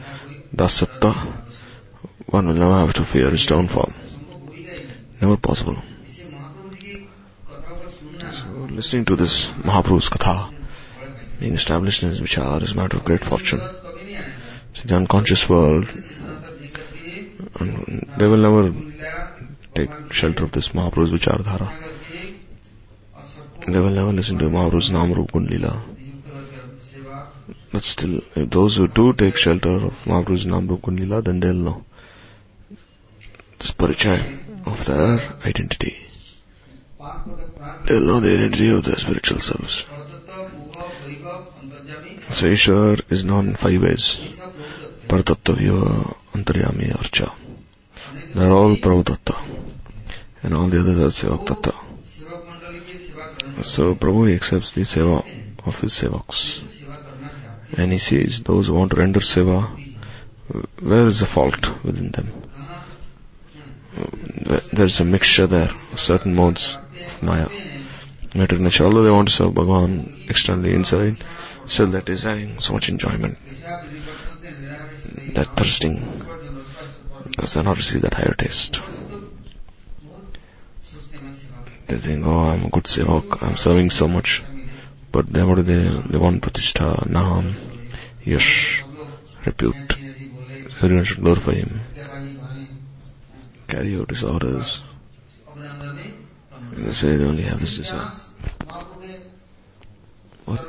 [0.54, 1.14] Dasatta,
[2.26, 3.92] one will never have to fear his downfall.
[5.20, 5.76] Never possible.
[6.06, 6.28] So
[8.70, 10.52] listening to this Mahaprabhu's Katha,
[11.38, 13.60] being established in his vichar is a matter of great fortune.
[14.74, 15.86] See, the unconscious world,
[18.16, 18.72] they will never
[19.74, 21.91] take shelter of this Mahaprabhu's vichardhara
[23.68, 25.24] level never listen to Imam Hussein Amr.
[27.72, 31.84] But still, if those who do take shelter of Imam Hussein Amr then they'll know
[33.58, 34.18] this spiritual
[34.66, 35.96] of their identity.
[37.84, 39.86] They'll know the identity of their spiritual selves.
[42.30, 44.18] So Ishwar is known in five ways.
[45.06, 47.32] Paratattva, Antaryami, Archa.
[48.34, 49.36] They're all pravatatta,
[50.42, 51.91] And all the others are Sevaktatta.
[53.62, 55.24] So Prabhu accepts the seva
[55.66, 56.62] of his sevaks.
[57.76, 59.94] And he says, those who want to render seva,
[60.80, 62.32] where is the fault within them?
[64.72, 66.76] There's a mixture there, certain modes
[67.06, 67.48] of Maya.
[68.34, 71.16] Matter nature, although they want to serve Bhagavan externally, inside,
[71.66, 73.38] still they're desiring so much enjoyment,
[75.34, 76.02] that thirsting,
[77.28, 78.80] because they're not received that higher taste.
[81.92, 84.42] They think, oh, I'm a good sevak, I'm serving so much.
[85.14, 87.52] But they, what they, they want pratishtha, naam,
[88.24, 88.82] yash,
[89.44, 89.92] repute.
[90.70, 91.80] So everyone should glorify him.
[93.68, 94.80] Carry out his orders.
[96.76, 98.08] In this way they only have this desire.
[100.46, 100.64] What?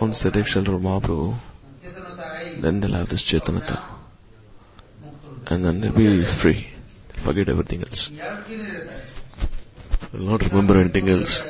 [0.00, 1.34] Once they take shelter of Mahaprabhu,
[2.60, 3.82] then they'll have this Chetanata.
[5.48, 6.68] And then they'll be free.
[7.24, 8.12] Forget everything else
[10.12, 11.42] will not remember anything else.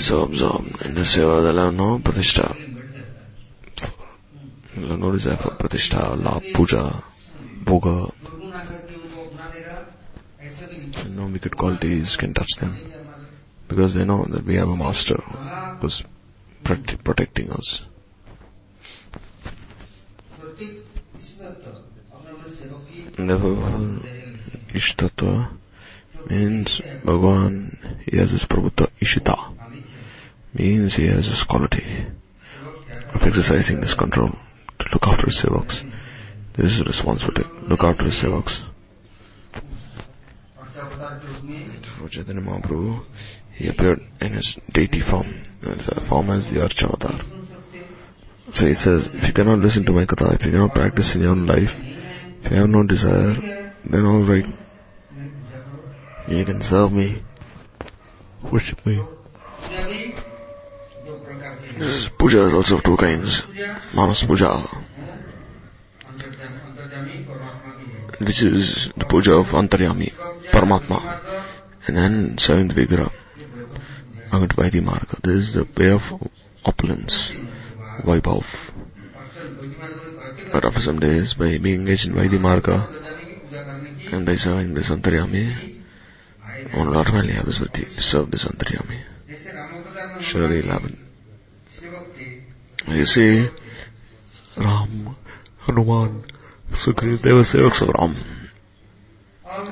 [0.00, 2.46] So absorb in the seva, they'll have no pratishta.
[4.74, 7.02] They'll have no desire for pratishta, la puja,
[7.64, 8.12] boga.
[11.14, 12.76] No wicked qualities can touch them
[13.68, 15.16] because they know that we have a master
[15.80, 16.02] who's
[16.64, 17.84] protecting us.
[23.18, 24.02] And therefore,
[24.72, 25.48] Ishtato
[26.28, 27.76] means Bhagavan,
[28.08, 29.36] he has his Prabhuta Ishita,
[30.54, 31.84] means he has this quality
[33.14, 34.30] of exercising this control
[34.78, 35.84] to look after his sevaks.
[36.54, 38.62] This is responsibility, look after his sevaks.
[40.74, 43.04] Therefore Chaitanya Mahaprabhu,
[43.52, 47.22] he appeared in his deity form, his form as the Archavatar.
[48.52, 51.22] So he says, if you cannot listen to my katha, if you cannot practice in
[51.22, 54.46] your own life, if you have no desire then I was like,
[56.28, 57.22] you can serve me,
[58.50, 59.00] worship me.
[61.78, 63.42] This puja is also of two kinds.
[63.94, 64.60] Manas puja,
[68.18, 70.12] which is the puja of Antaryami,
[70.50, 71.20] Paramatma,
[71.86, 73.10] and then seventh Vigra,
[74.30, 75.20] Bhagavad Marga.
[75.22, 76.02] This is the way of
[76.64, 77.32] opulence,
[78.02, 78.46] Vaibhav.
[80.52, 83.21] But after some days, by being engaged in Vaidhi Marga,
[84.12, 85.80] and by serving the Santaryami,
[86.74, 88.98] one on the have this vritti, serve the Santaryami.
[90.20, 90.98] Surely it will.
[92.88, 93.48] You see,
[94.56, 95.16] Ram,
[95.60, 96.24] Hanuman,
[96.72, 97.44] Sugriv, they were
[97.80, 98.16] of Ram.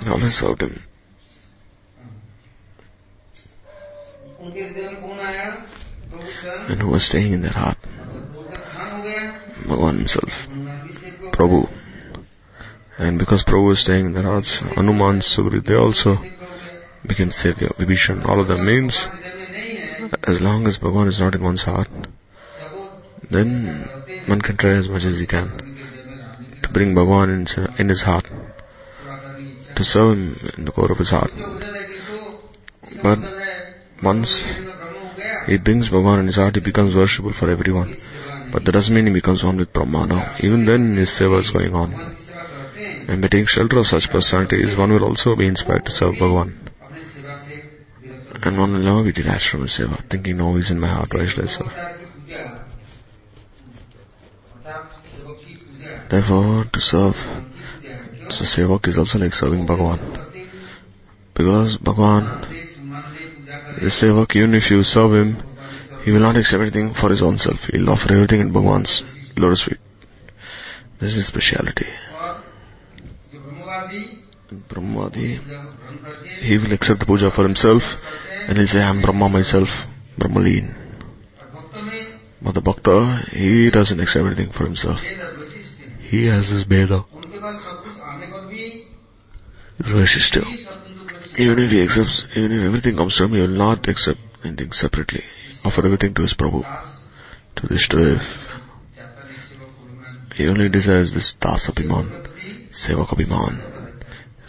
[0.00, 0.62] They always served.
[6.68, 7.76] And who was staying in their heart?
[9.66, 10.48] Bhagavan himself,
[11.32, 11.68] Prabhu.
[13.00, 14.46] And because Prabhu was staying in the Raj,
[14.80, 16.18] Anuman, Sugri, they also
[17.06, 18.26] became Savior, Vibhishan.
[18.26, 19.08] All of them means,
[20.24, 21.88] as long as Bhagavan is not in one's heart,
[23.30, 23.48] then
[24.26, 25.48] one can try as much as he can
[26.62, 28.26] to bring Bhagavan in, his heart,
[29.76, 31.32] to serve him in the core of his heart.
[33.02, 33.20] But
[34.02, 34.42] once
[35.46, 37.96] he brings Bhagavan in his heart, he becomes worshipful for everyone.
[38.52, 40.34] But that doesn't mean he becomes one with Brahma now.
[40.40, 41.94] Even then his seva is going on.
[43.10, 46.70] In the taking shelter of such personalities, one will also be inspired to serve Bhagwan.
[48.44, 51.26] And one will never be detached from his seva, thinking always in my heart, why
[51.26, 51.74] should I serve?
[56.08, 57.16] Therefore, to serve,
[58.30, 59.98] so sevak is also like serving Bhagwan.
[61.34, 62.46] Because Bhagwan,
[63.80, 65.36] the sevak, even if you serve him,
[66.04, 67.64] he will not accept anything for his own self.
[67.64, 69.02] He'll offer everything in Bhagwan's
[69.36, 69.78] lotus feet.
[71.00, 71.88] This is his speciality.
[74.52, 75.38] Brahmadi,
[76.40, 78.02] he will accept the puja for himself
[78.48, 79.86] and he'll say, I'm Brahma myself,
[80.18, 80.74] Brahmaleen.
[82.42, 85.02] But the bhakta, he doesn't accept anything for himself.
[85.02, 87.04] He has his Beda.
[89.78, 90.44] His Vaishishta.
[91.38, 94.72] Even if he accepts, even if everything comes to him, he will not accept anything
[94.72, 95.22] separately.
[95.64, 96.66] Offer everything to his Prabhu,
[97.56, 98.22] to the Ishtadev.
[100.34, 102.26] He only desires this Dasabhiman,
[102.70, 103.69] Sevakabhiman.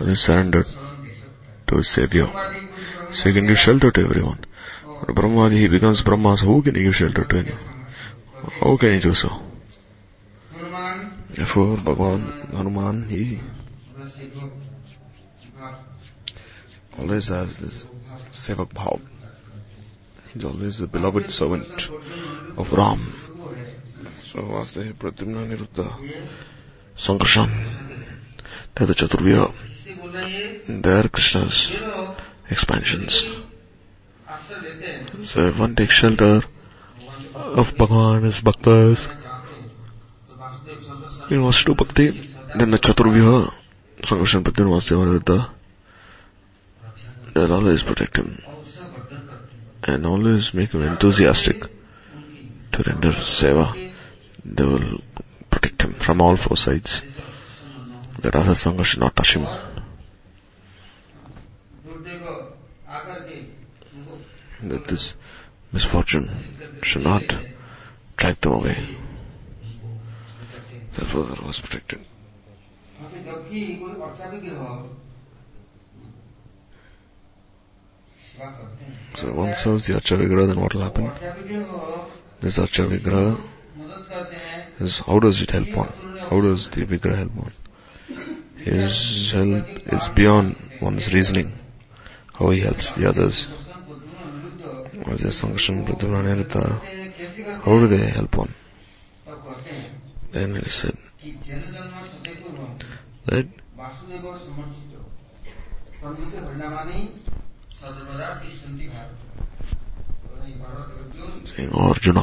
[0.01, 0.07] प्रति Sevak Abhiman.
[0.07, 2.27] He is surrendered शरण दे सकता है to his Savior.
[3.11, 4.39] So he can give shelter to everyone.
[4.85, 7.59] But Brahmadi, he becomes Brahma, so who can he give shelter to anyone?
[8.59, 9.41] How can he do so?
[11.31, 13.39] Therefore, Bhagavan, Hanuman, he
[16.99, 17.85] always has this
[18.33, 19.01] Sevak Bhav.
[20.33, 21.89] He's always the beloved servant
[22.57, 22.99] of Ram.
[24.23, 25.93] So Vasudev, Pradyumna, Niruddha,
[26.97, 27.65] Sankarshan,
[28.75, 29.70] the Chaturvya.
[30.11, 31.71] They are Krishna's
[32.49, 33.25] expansions.
[35.23, 36.41] So if one takes shelter
[37.33, 39.07] of Bhagavan as bhaktas,
[41.29, 42.09] in wants bhakti,
[42.55, 43.53] then the Chaturvyuha,
[44.01, 45.49] Sankarshan Bhakti Vasudeva
[47.33, 48.37] they'll always protect him
[49.83, 51.61] and always make him enthusiastic
[52.73, 53.91] to render seva.
[54.43, 54.99] They will
[55.49, 57.01] protect him from all four sides.
[58.19, 59.47] The Rasa Sangha should not touch him
[64.63, 65.15] that this
[65.71, 66.29] misfortune
[66.83, 67.23] should not
[68.17, 68.87] drag them away.
[70.93, 72.05] Therefore, the was protected.
[79.15, 81.11] So one serves the Archa Vigraha, then what will happen?
[82.39, 83.39] This Archa Vigraha
[84.79, 85.93] is how does it help one?
[86.29, 87.53] How does the Vigraha help one?
[88.57, 91.60] His help is beyond one's reasoning
[92.41, 93.47] how he helps the others.
[95.05, 98.53] Was there sanction How do they help one?
[100.31, 100.97] Then he said
[103.25, 103.47] that
[111.45, 112.21] saying oh, Arjuna,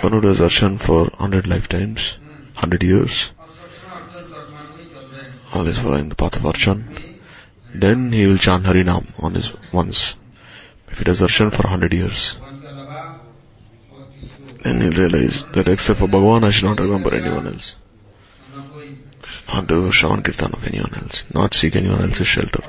[0.00, 2.14] one who does arshan for hundred lifetimes,
[2.54, 3.30] hundred years,
[5.52, 7.09] all always following the path of arshan,
[7.74, 10.14] then he will chant Harinam on his once.
[10.88, 12.36] If he does darshan for hundred years,
[14.62, 17.76] then he'll realize that except for Bhagavan, I should not remember anyone else.
[19.52, 21.24] Not do Shravan Kirtan of anyone else.
[21.32, 22.62] Not seek anyone else's shelter.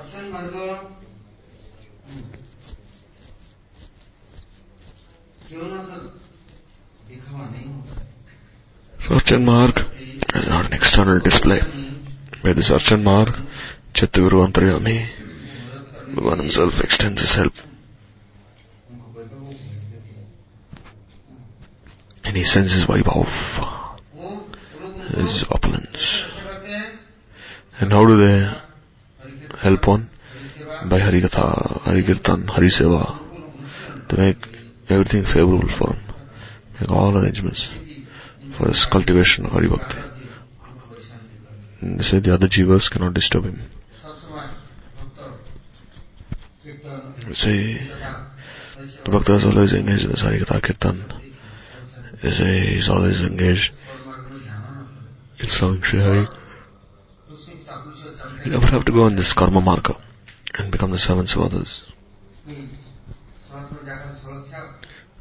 [8.99, 9.83] So Archan Marg
[10.35, 11.61] is not an external display.
[12.43, 13.35] By this Archan Marg,
[13.93, 15.05] Chaturu Antaryami,
[16.15, 17.53] Bhagavan himself extends his help.
[22.23, 23.99] And he sends his Vaibhav,
[25.15, 26.23] his opulence.
[27.79, 28.53] And how do they
[29.59, 30.09] help one?
[30.85, 33.17] By Harikatha, Harikirtan, Hariseva.
[34.09, 34.47] To make
[34.89, 36.03] everything favorable for him.
[36.79, 37.73] Make all arrangements
[38.51, 40.11] for his cultivation of Haribhakti.
[41.81, 43.61] They say the other jivas cannot disturb him.
[47.33, 47.77] See,
[49.03, 51.03] the Bhakta is always engaged in the Sarikata Kirtan.
[52.21, 53.73] You see, he's always engaged
[55.39, 56.27] in serving Sri Hari.
[58.45, 59.95] You never have to go on this karma marker
[60.55, 61.83] and become the servants of others.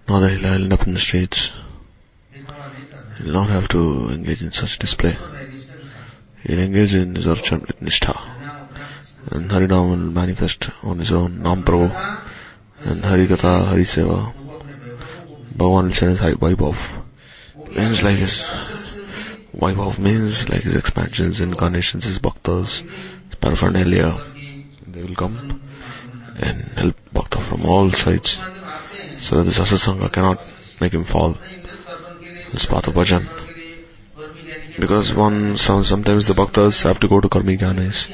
[0.09, 1.53] Now that he'll end up in the streets,
[2.33, 5.17] he'll not have to engage in such display.
[6.43, 8.40] He'll engage in his archan with nishtha
[9.31, 11.91] and Harinam will manifest on his own, Nam Prabhu,
[12.81, 14.35] and Harikatha, Hariseva.
[15.57, 16.77] Bhagavan will send his Vaibhav.
[17.77, 18.43] Means like his
[19.57, 22.81] Vaibhav means like his expansions, incarnations, his bhaktas,
[23.29, 24.19] his paraphernalia.
[24.87, 25.61] They will come
[26.37, 28.37] and help bhakta from all sides
[29.21, 30.41] so that this asasanga cannot
[30.81, 31.37] make him fall.
[32.53, 33.29] This path of bhajan.
[34.79, 38.07] Because one, some, sometimes the bhaktas have to go to karmi ganes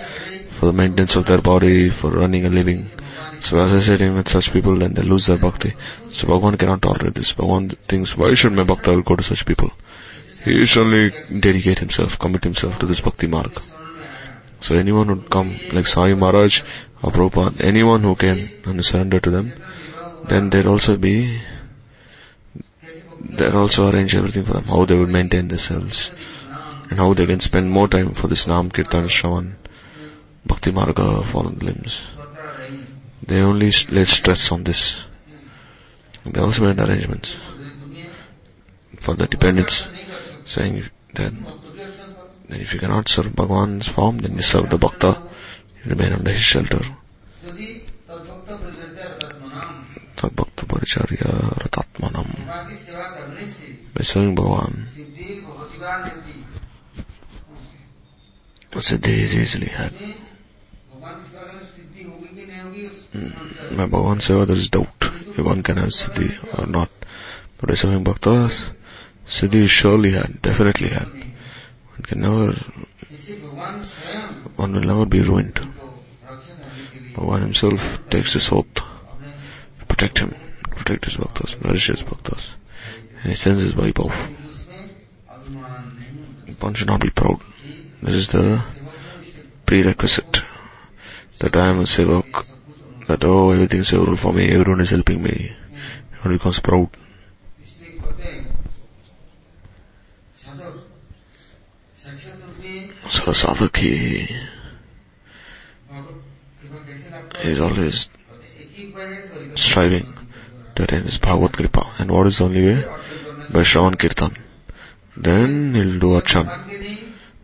[0.59, 2.87] for the maintenance of their body, for running a living.
[3.41, 5.75] So associating with such people, then they lose their bhakti.
[6.11, 7.33] So Bhagavan cannot tolerate this.
[7.33, 9.71] Bhagavan thinks, why should my bhakta go to such people?
[10.45, 13.61] He should only dedicate himself, commit himself to this bhakti marg.
[14.61, 16.63] So anyone would come, like Sai Maharaj
[17.03, 19.53] or Prabhupada, anyone who came and surrender to them,
[20.29, 21.43] then they'd also be,
[23.21, 26.11] they'd also arrange everything for them, how they would maintain themselves,
[26.91, 29.55] and how they can spend more time for this Nam, Kirtan, Shravan,
[30.46, 32.02] Bhakti Marga, fallen limbs.
[33.28, 34.96] They only s- lay stress on this.
[36.26, 37.36] They also made arrangements
[39.00, 39.84] for the dependents,
[40.46, 40.84] saying
[41.16, 41.34] that,
[42.50, 45.22] that if you cannot serve Bhagwan's form, then you serve the Bhakta,
[45.84, 46.82] you remain under his shelter.
[47.46, 47.68] यदि
[48.10, 49.78] तद्भक्त प्रजनता रत्मनाम
[50.18, 51.30] Tad Bhakta Paricharya
[51.64, 52.28] Ratatmanam.
[52.38, 56.34] भगवान की सेवा करने से By serving Bhagavan, सिद्धि बहुत बार मिलती
[63.13, 66.91] Bhagavan says there is doubt if one can have Siddhi or not.
[67.59, 68.63] But by serving Bhaktas,
[69.29, 71.09] Siddhi is surely had, definitely had.
[71.09, 72.53] One can never,
[74.57, 75.61] one will never be ruined.
[77.15, 77.81] Bhagavan himself
[78.11, 80.35] takes this oath to protect him,
[80.71, 82.43] protect his Bhaktas, nourish his Bhaktas.
[83.23, 84.13] And he sends his Vaibhav.
[86.61, 87.41] One should not be proud.
[88.03, 88.63] This is the
[89.65, 90.43] prerequisite
[91.39, 91.87] that I am a
[93.07, 95.55] that oh everything is favorable for me, everyone is helping me,
[96.19, 96.91] everyone becomes proud.
[103.09, 104.27] So the sadhak he
[107.45, 108.09] is always
[109.55, 110.13] striving
[110.75, 111.95] to attain this Bhagavad Kripa.
[111.99, 112.83] And what is the only way?
[113.53, 114.37] By Shravan Kirtan.
[115.17, 116.49] Then he'll do Archan.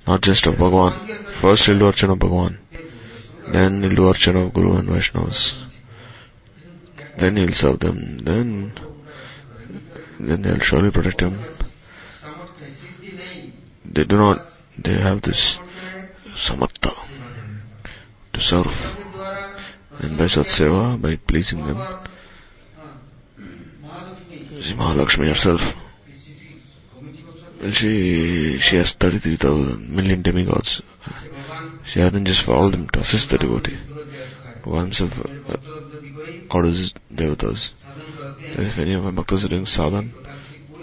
[0.06, 0.92] Not just of Bhagavan.
[1.40, 2.58] First he'll do Archan of Bhagavan.
[3.49, 5.57] Then he'll do Archana of Guru and Vaishnavas.
[7.16, 8.18] Then he'll serve them.
[8.18, 8.72] Then,
[10.20, 11.38] then they'll surely protect him.
[13.84, 14.43] They do not,
[14.78, 15.57] they have this
[16.34, 16.95] samatha
[18.32, 18.99] to serve.
[19.99, 21.78] And by satseva, by pleasing them,
[24.62, 25.76] see Mahalakshmi herself,
[27.72, 30.80] she, she has 33,000 million demigods
[31.84, 33.78] Shaitan just for all them assist the devotee
[34.62, 35.18] who himself
[35.50, 35.56] uh,
[36.50, 37.72] orders devatas.
[38.54, 40.10] If any of my bhaktas are doing sadhan,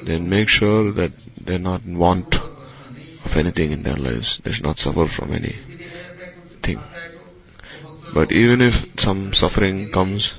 [0.04, 4.40] then make sure that they're not in want of anything in their lives.
[4.44, 6.82] They should not suffer from anything.
[8.14, 10.34] But even if some suffering comes,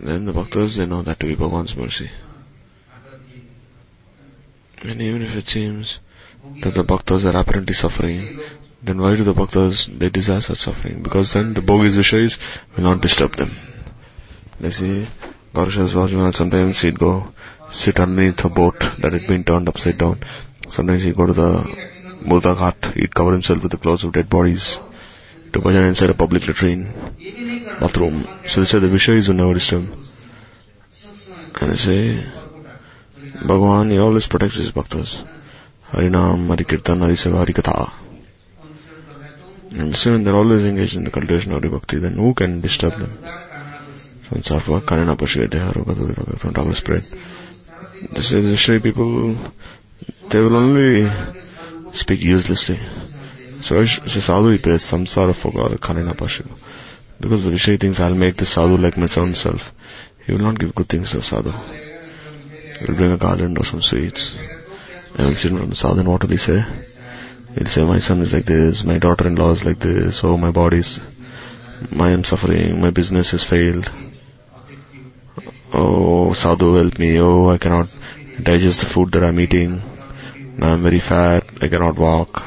[0.00, 2.10] then the bhaktas, they know that to be Bhagwan's mercy.
[4.82, 5.98] And even if it seems
[6.60, 8.38] that the bhaktas are apparently suffering,
[8.82, 11.02] then why do the bhaktas, they desire such suffering?
[11.02, 12.38] Because then the bogies vishayas
[12.76, 13.56] will not disturb them.
[14.60, 15.06] They see,
[15.52, 17.32] Gaurishas Vajranath sometimes he'd go
[17.70, 20.20] sit underneath a boat that had been turned upside down.
[20.68, 21.52] Sometimes he'd go to the
[22.22, 24.80] Murda Ghat, he'd cover himself with the clothes of dead bodies
[25.52, 26.92] to bhajan inside a public latrine,
[27.80, 28.26] bathroom.
[28.46, 29.88] So they say the Vishayas will never disturb.
[31.60, 32.26] And they say,
[33.44, 35.24] Bhagwan he always protects his bhaktas.
[35.90, 38.07] Harinam, Harikirtan, Hariseva, Harikatha.
[39.70, 43.18] And assuming they're always engaged in the cultivation of Bhakti, then who can disturb them?
[44.28, 47.02] Sansarva, Kanana Pashideha, Rupa from double spread.
[48.12, 49.36] This is the Shri people,
[50.28, 51.10] they will only
[51.92, 52.78] speak uselessly.
[53.60, 56.56] So, so Sadhu he prays Samsara Fogar Kanana Pashiva.
[57.20, 59.74] Because the Vishay thinks I'll make the Sadhu like my own self.
[60.24, 61.50] He will not give good things to Sadhu.
[61.50, 64.36] He will bring a garland or some sweets.
[65.16, 66.64] And he'll sit on the Sadhu and what will he say?
[67.54, 70.50] He'll uh, say, my son is like this, my daughter-in-law is like this, oh my
[70.50, 71.00] body's,
[71.98, 73.90] I am suffering, my business has failed.
[75.72, 77.94] Oh, sadhu help me, oh I cannot
[78.42, 79.82] digest the food that I'm eating.
[80.58, 82.42] Now I'm very fat, I cannot walk.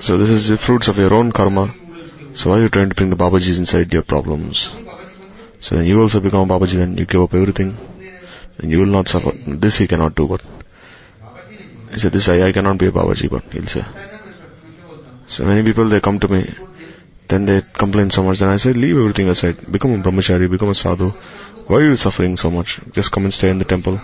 [0.00, 1.72] So this is the fruits of your own karma.
[2.34, 4.68] So why are you trying to bring the Babajis inside your problems?
[5.60, 7.76] So then you also become Babaji, then you give up everything.
[8.58, 9.32] And you will not suffer.
[9.46, 10.42] This he cannot do, but
[11.94, 13.84] he said, this I, I cannot be a Babaji, but he'll say.
[15.26, 16.52] So many people, they come to me,
[17.28, 20.70] then they complain so much, then I say, leave everything aside, become a brahmachari, become
[20.70, 21.10] a sadhu.
[21.66, 22.80] Why are you suffering so much?
[22.92, 24.00] Just come and stay in the temple.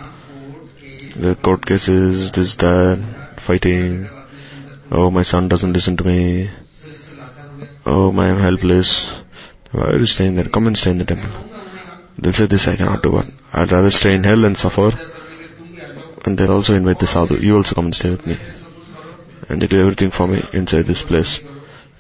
[1.16, 2.98] The court cases, this, that,
[3.38, 4.08] fighting.
[4.90, 6.50] Oh, my son doesn't listen to me.
[7.84, 9.04] Oh, my, I'm helpless.
[9.72, 10.48] Why are you staying there?
[10.48, 11.30] Come and stay in the temple.
[12.18, 14.92] They'll say this I cannot do, but I'd rather stay in hell and suffer.
[16.24, 17.36] And they'll also invite the sadhu.
[17.36, 18.38] You also come and stay with me.
[19.48, 21.40] And they do everything for me inside this place.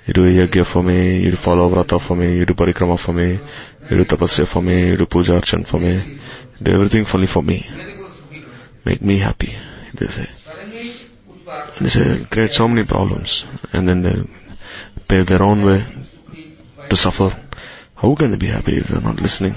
[0.06, 3.12] You do yajna for me, you do follow vrata for me, you do parikrama for
[3.12, 3.38] me,
[3.90, 6.18] you do tapasya for me, you do puja archan for me.
[6.62, 7.68] Do everything fully for me.
[8.84, 9.54] Make me happy,
[9.94, 10.28] they say.
[11.80, 13.44] They say, create so many problems.
[13.72, 14.16] And then they
[15.08, 15.84] pave their own way
[16.88, 17.30] to suffer.
[17.94, 19.54] How can they be happy if they're not listening?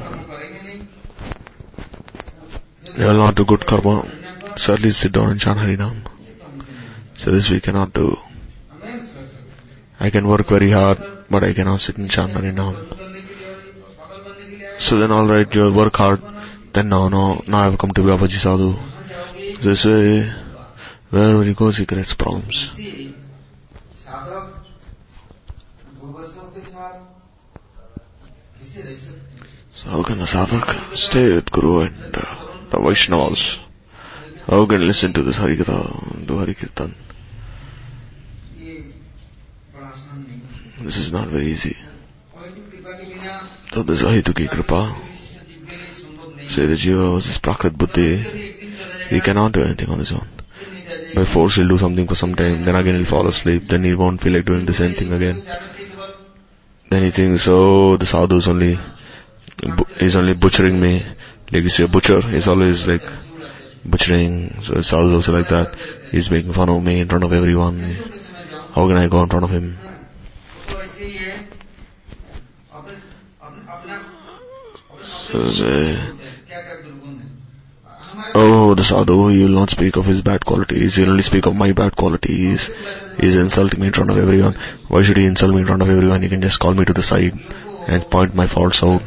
[2.95, 4.22] They will not do good karma.
[4.55, 6.01] So at least sit down and chant Harinam.
[7.15, 8.17] So this we cannot do.
[9.99, 10.99] I can work very hard,
[11.29, 12.75] but I cannot sit and chant Harinam.
[14.79, 16.21] So then alright, you'll work hard,
[16.73, 18.75] then now, now, now I've come to be Apaji Sadhu.
[19.61, 20.29] This way,
[21.09, 22.75] wherever he goes, he creates problems.
[29.73, 32.19] So how can a sadhak stay with Guru and uh,
[32.69, 33.59] the Vaishnavas?
[34.47, 36.25] How can Listen to this Harikatha.
[36.25, 36.93] Do Harikirtan.
[40.79, 41.77] This is not very easy.
[43.71, 44.95] So this Ahituki Kripa.
[46.49, 48.17] Say the Jiva was this Prakrit Buddhi.
[49.09, 50.27] He cannot do anything on his own.
[51.15, 53.93] By force he'll do something for some time, then again he'll fall asleep, then he
[53.93, 55.43] won't feel like doing the same thing again.
[56.89, 58.79] Then he thinks, oh, the sadhu's only,
[59.99, 61.05] he's only butchering me.
[61.51, 63.03] Like you see a butcher, he's always like,
[63.85, 64.61] butchering.
[64.61, 65.75] So it sounds also like that.
[66.11, 67.79] He's making fun of me in front of everyone.
[68.73, 69.77] How can I go in front of him?
[75.31, 76.13] So, uh,
[78.35, 80.95] oh, the sadhu, he will not speak of his bad qualities.
[80.95, 82.67] He will only speak of my bad qualities.
[83.19, 84.53] He is insulting me in front of everyone.
[84.87, 86.21] Why should he insult me in front of everyone?
[86.21, 87.39] He can just call me to the side
[87.87, 89.01] and point my faults out.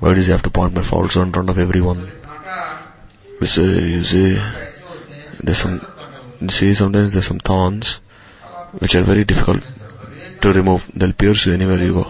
[0.00, 2.08] Why does he have to point my faults out in front of everyone?
[3.40, 4.34] You see, you see,
[5.42, 5.86] there's some,
[6.40, 7.94] you see, sometimes there's some thorns
[8.78, 9.62] which are very difficult
[10.40, 10.90] to remove.
[10.94, 12.06] They'll pierce you anywhere you go.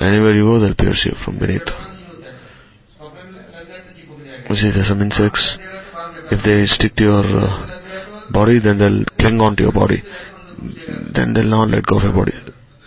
[0.00, 1.72] Anywhere you go, they'll pierce you from beneath.
[4.48, 5.56] You see, there's some insects.
[6.32, 7.80] If they stick to your uh,
[8.30, 10.02] body, then they'll cling on to your body.
[10.58, 12.34] Then they'll not let go of your body.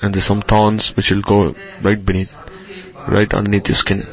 [0.02, 2.36] And there's some thorns which will go right beneath,
[3.08, 4.06] right underneath your skin.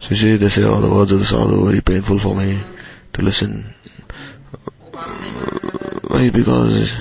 [0.00, 2.60] See, they say, oh, the words of the sadhu are very painful for me
[3.14, 3.74] to listen.
[6.08, 6.30] Why?
[6.30, 6.94] Because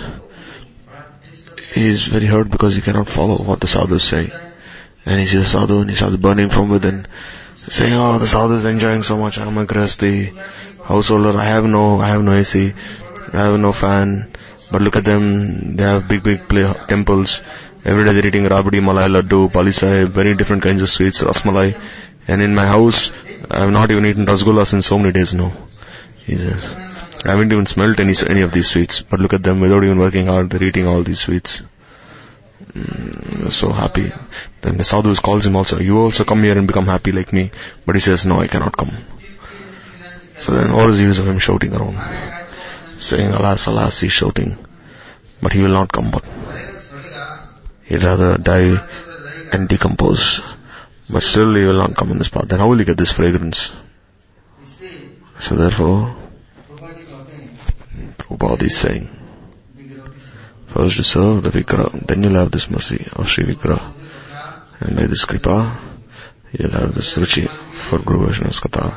[1.73, 4.31] he is very hurt because he cannot follow what the sadhu is saying.
[5.05, 7.05] And he sees the sadhu and he starts burning from within,
[7.53, 9.37] saying, oh, the sadhu is enjoying so much.
[9.39, 10.35] I'm a grasti
[10.83, 11.37] householder.
[11.37, 12.73] I have no, I have no AC.
[13.33, 14.31] I have no fan.
[14.71, 15.75] But look at them.
[15.75, 17.41] They have big, big play, temples.
[17.83, 21.79] Every day they're eating rabdi, malai, laddu, palisai, very different kinds of sweets, rasmalai.
[22.28, 23.11] And in my house,
[23.51, 25.51] I have not even eaten rasgullas in so many days now.
[26.26, 26.76] He says,
[27.23, 29.01] I haven't even smelt any, any of these sweets.
[29.01, 31.63] But look at them, without even working hard, they're eating all these sweets.
[32.73, 34.11] Mm, so happy.
[34.61, 37.51] Then the sadhu calls him also, you also come here and become happy like me.
[37.86, 38.91] But he says, no, I cannot come.
[40.39, 41.97] So then what is the use of him shouting around?
[42.97, 44.57] Saying, alas, alas, he's shouting.
[45.41, 46.23] But he will not come, but
[47.84, 48.84] he'd rather die
[49.51, 50.41] and decompose.
[51.09, 52.47] But still you will not come on this path.
[52.47, 53.71] Then how will you get this fragrance?
[55.39, 56.15] So therefore,
[58.17, 59.09] Prabhupada is saying,
[60.67, 63.93] first you serve the Vigraha, then you'll have this mercy of Sri Vigraha.
[64.79, 65.77] And by this Kripa,
[66.51, 68.95] you'll have this Ruchi for Guru Vaishnava's Katha.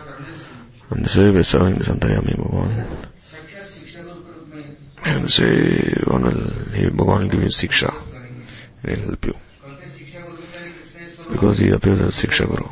[0.91, 3.09] And this way by serving this Antaryami Bhagavan.
[5.05, 7.95] And this way one will, he, Bhagavan will give you Siksha.
[8.85, 9.35] He'll help you
[11.31, 12.69] because he appears as Siksha Guru.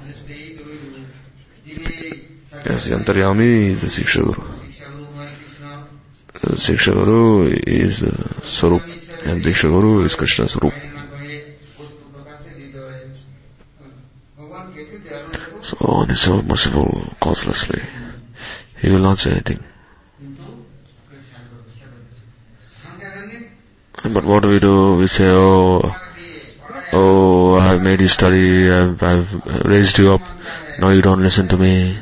[1.67, 4.43] Yes, the Antaryami is the Siksha Guru.
[6.43, 8.83] The Siksha Guru is the Sarup,
[9.27, 10.75] and Diksha Guru is Krishna's Sarup.
[15.63, 17.83] So on his own merciful, causelessly,
[18.81, 19.65] he will not say anything.
[24.05, 24.97] But what do we do?
[24.97, 26.06] We say, oh,
[26.93, 30.23] Oh, I've made you study, I've, I've raised you up.
[30.79, 31.99] Now you don't listen to me.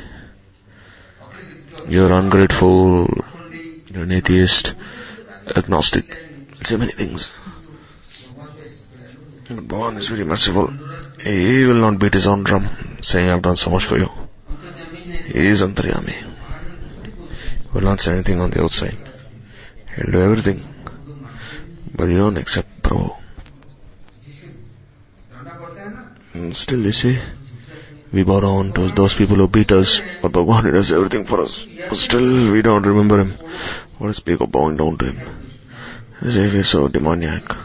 [1.88, 3.08] You're ungrateful.
[3.92, 4.74] You're an atheist,
[5.54, 6.16] agnostic.
[6.64, 7.30] Say many things.
[9.46, 10.72] Bhagavan is very merciful.
[11.22, 12.68] He will not beat his own drum,
[13.02, 14.08] saying, I've done so much for you.
[15.26, 16.24] He is Antaryami.
[17.72, 18.96] Will not say anything on the outside.
[19.96, 20.60] He'll do everything.
[21.94, 23.23] But you don't accept Prabhu.
[26.34, 27.18] And still you see,
[28.12, 31.66] we bow down to those people who beat us, but Bhagwan does everything for us.
[31.88, 33.30] But still we don't remember him.
[33.98, 35.18] What is speak of bowing down to him?
[36.22, 37.56] He's so demoniac.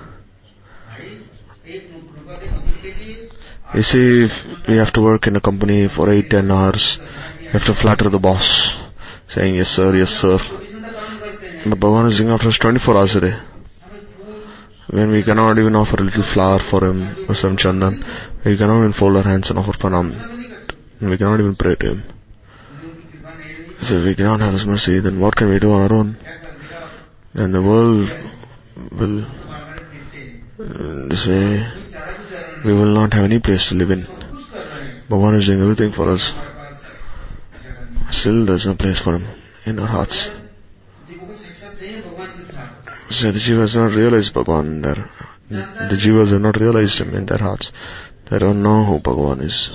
[3.73, 4.29] You see,
[4.67, 6.99] we have to work in a company for 8, 10 hours,
[7.39, 8.75] We have to flatter the boss,
[9.27, 10.39] saying yes sir, yes sir.
[11.65, 13.35] But Bhagwan is doing after us 24 hours a day
[14.89, 18.03] when we cannot even offer a little flower for him or some chandan,
[18.43, 20.09] we cannot even fold our hands and offer pranam.
[20.99, 22.03] We cannot even pray to him.
[23.81, 26.17] So if we cannot have his mercy, then what can we do on our own?
[27.33, 28.09] And the world
[28.91, 31.67] will, uh, this way,
[32.65, 33.99] we will not have any place to live in.
[35.09, 36.33] Bhagavan is doing everything for us.
[38.11, 39.27] Still there's no place for him
[39.65, 40.29] in our hearts.
[43.11, 45.09] So the Jivas are not realized Bhagavan there.
[45.49, 47.71] The Jivas are not realized Him in their hearts.
[48.25, 49.71] They don't know who Bhagavan is.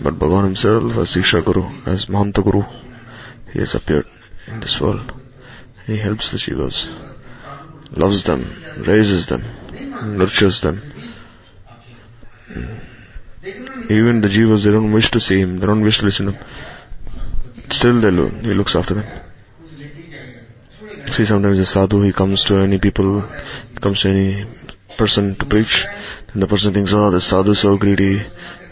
[0.00, 2.62] But Bhagavan Himself as Isha Guru, as Mahanta Guru,
[3.52, 4.06] He has appeared
[4.46, 5.12] in this world.
[5.86, 6.88] He helps the Jivas,
[7.90, 8.46] loves them,
[8.86, 9.42] raises them,
[10.16, 10.80] nurtures them.
[13.90, 16.32] Even the Jivas, they don't wish to see Him, they don't wish to listen to
[16.32, 16.44] Him.
[17.70, 19.27] Still they look, He looks after them.
[21.10, 23.24] See sometimes a sadhu, he comes to any people,
[23.80, 24.46] comes to any
[24.96, 25.86] person to preach,
[26.32, 28.22] and the person thinks, oh, the sadhu is so greedy,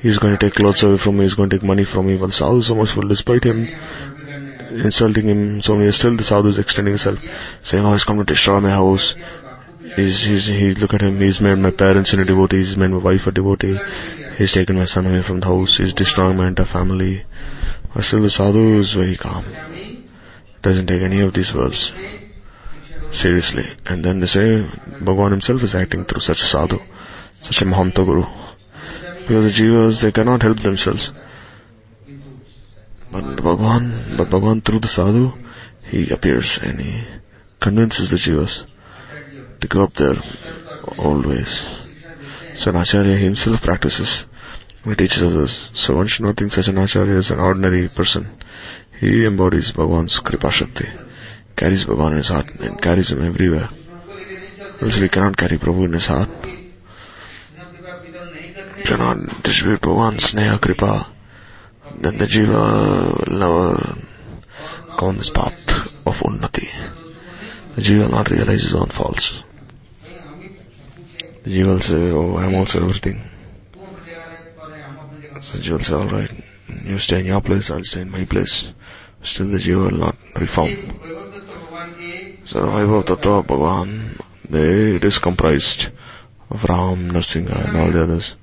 [0.01, 2.17] he's going to take clothes away from me, he's going to take money from me,
[2.17, 3.67] but Sadhu is so merciful despite him
[4.71, 7.19] insulting him so many, still the Sadhu is extending himself,
[7.63, 9.15] saying, oh, he's come to destroy my house.
[9.97, 12.99] He's, he's, he, look at him, he's made my parents into devotees, he's made my
[12.99, 13.79] wife a devotee,
[14.37, 17.25] he's taken my son away from the house, he's destroying my entire family.
[17.95, 19.45] But still the Sadhu is very calm.
[20.61, 21.93] Doesn't take any of these words
[23.13, 23.65] seriously.
[23.85, 24.69] And then they say,
[25.01, 26.81] Bhagwan himself is acting through such a sadhu,
[27.43, 28.25] such a Mahanta Guru.
[29.21, 31.13] Because the jivas, they cannot help themselves.
[33.11, 35.33] But Bhagwan, but Bhagwan through the sadhu,
[35.91, 37.05] he appears and he
[37.61, 38.65] convinces the jivas
[39.61, 40.17] to go up there
[40.99, 41.63] always.
[42.57, 44.27] So an acharya himself practices.
[44.85, 45.71] He teaches others.
[45.75, 48.29] So one should not think such an acharya is an ordinary person.
[48.99, 50.89] He embodies Bhagwan's Kripa Shakti,
[51.57, 53.71] carries Bhagwan in his heart and carries him everywhere.
[54.81, 56.29] Else we cannot carry Prabhu in his heart.
[58.85, 61.07] Cannot distribute Bhagwan's Sneha Kripa.
[61.99, 63.97] Then the Jiva will never
[64.97, 66.69] go on this path of Unnati.
[67.75, 69.43] The Jiva will not realize his own faults.
[71.45, 73.23] The Jiva will say, oh, I am also everything.
[75.41, 76.31] So Jiva will say, alright,
[76.85, 78.73] you stay in your place, I'll stay in my place.
[79.23, 81.26] Still the Jiva will not reform.
[82.57, 85.89] So Vaibhav Tattva Bhagavan, they, it is comprised
[86.49, 88.35] of Ram, Narsinga and all the others.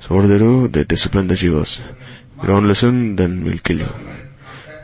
[0.00, 0.68] So what do they do?
[0.68, 1.80] They discipline the Jivas.
[1.80, 3.88] If you don't listen, then we'll kill you.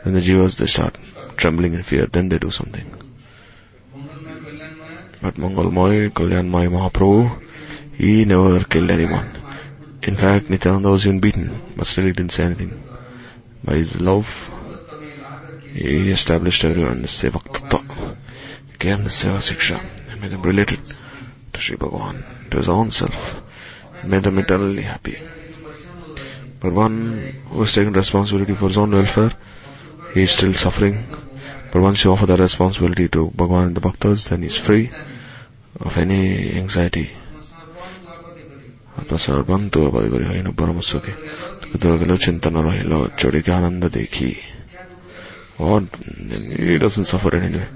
[0.03, 0.97] Then the Jivas, they start
[1.37, 2.91] trembling in fear, then they do something.
[5.21, 7.43] But Mangalmay, Kalyanmay Mahaprabhu,
[7.93, 9.29] he never killed anyone.
[10.01, 12.83] In fact, Nityananda was even beaten, but still he didn't say anything.
[13.63, 14.49] By his love,
[15.73, 17.53] he established everyone the Sevak
[18.79, 19.77] He gave the Seva Siksha
[20.09, 20.79] and made them related
[21.53, 23.35] to Sri Bhagavan, to his own self.
[24.05, 25.17] Made them eternally happy.
[26.61, 29.33] But one who has taken responsibility for his own welfare,
[30.13, 31.05] he is still suffering.
[31.73, 34.89] But once you offer that responsibility to Bhagavan and the Bhaktas, then he's free
[35.81, 37.09] of any anxiety.
[38.99, 41.11] आत्मसर्पण तो बदगरी होइन परम सुखी
[41.79, 44.35] तो चिंतन रहिलो चोरी के आनंद देखी
[45.59, 45.83] What?
[45.95, 47.67] He doesn't suffer in any way.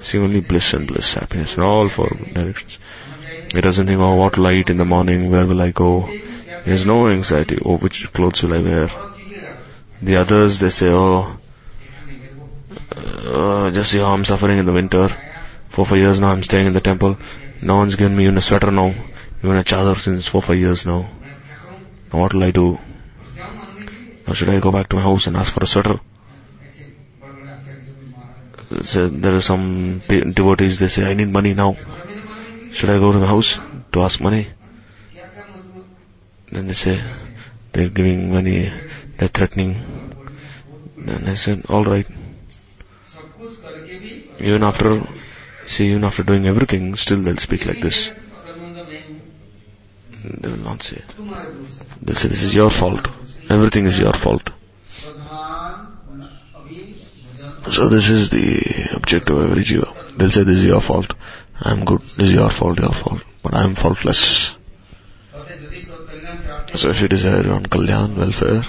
[0.00, 2.78] See only bliss and bliss, happiness in all four directions.
[3.52, 5.28] He doesn't think, oh, what light in the morning?
[5.28, 6.02] Where will I go?
[6.02, 7.58] He has no anxiety.
[7.64, 8.90] Oh, which clothes will I wear?
[10.00, 11.36] The others, they say, oh,
[12.94, 15.08] uh, just see how I'm suffering in the winter.
[15.68, 17.18] For five years now I'm staying in the temple.
[17.60, 18.94] No one's given me even a sweater now.
[19.42, 21.10] Even a chadar since four, five years now.
[22.12, 22.78] Now what will I do?
[24.28, 25.98] Or should I go back to my house and ask for a sweater?
[28.80, 31.76] So there are some devotees, they say, I need money now.
[32.72, 33.58] Should I go to the house
[33.92, 34.48] to ask money?
[36.50, 37.02] Then they say,
[37.72, 38.72] they're giving money,
[39.18, 39.76] they're threatening.
[40.96, 42.06] Then I said, alright.
[44.38, 45.02] Even after,
[45.66, 48.10] see, even after doing everything, still they'll speak like this.
[50.24, 51.02] They will not say.
[52.00, 53.06] They'll say, this is your fault.
[53.50, 54.50] Everything is your fault.
[57.72, 60.16] So this is the objective of every jiva.
[60.16, 61.14] They'll say, this is your fault.
[61.58, 62.02] I'm good.
[62.02, 63.22] This is your fault, your fault.
[63.42, 64.56] But I'm faultless.
[66.74, 68.64] So if you desire on kalyan, welfare,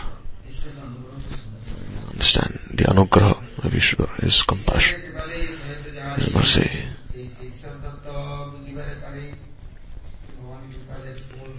[2.11, 5.01] understand the anugraha of Ishvara, His compassion,
[6.15, 6.83] His mercy.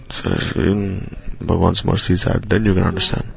[0.09, 0.53] So if
[1.39, 3.31] Bhagwan's mercy is had, then you can understand.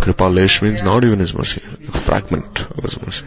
[0.00, 3.24] Kripalesh means not even His mercy, a fragment of His mercy.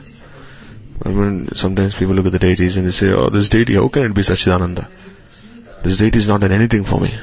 [1.05, 3.87] I mean, sometimes people look at the deities and they say, oh, this deity, how
[3.89, 4.89] can it be Sachidananda?
[5.83, 7.19] This deity is not done anything for me.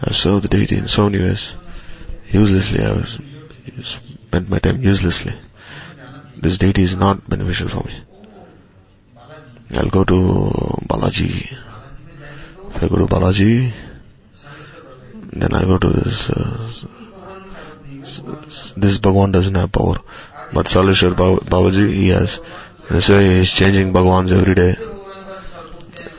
[0.00, 1.50] I served the deity in so many ways.
[2.30, 3.18] Uselessly, I was,
[3.82, 5.34] spent my time uselessly.
[6.36, 8.00] This deity is not beneficial for me.
[9.72, 10.14] I'll go to
[10.86, 11.58] Balaji.
[12.70, 13.72] If I go to Balaji,
[15.32, 16.70] then I go to this, uh,
[18.76, 19.98] this Bhagwan doesn't have power.
[20.52, 22.40] But Saleshwar Babaji, he has.
[23.04, 24.76] So he's changing Bhagwans every day.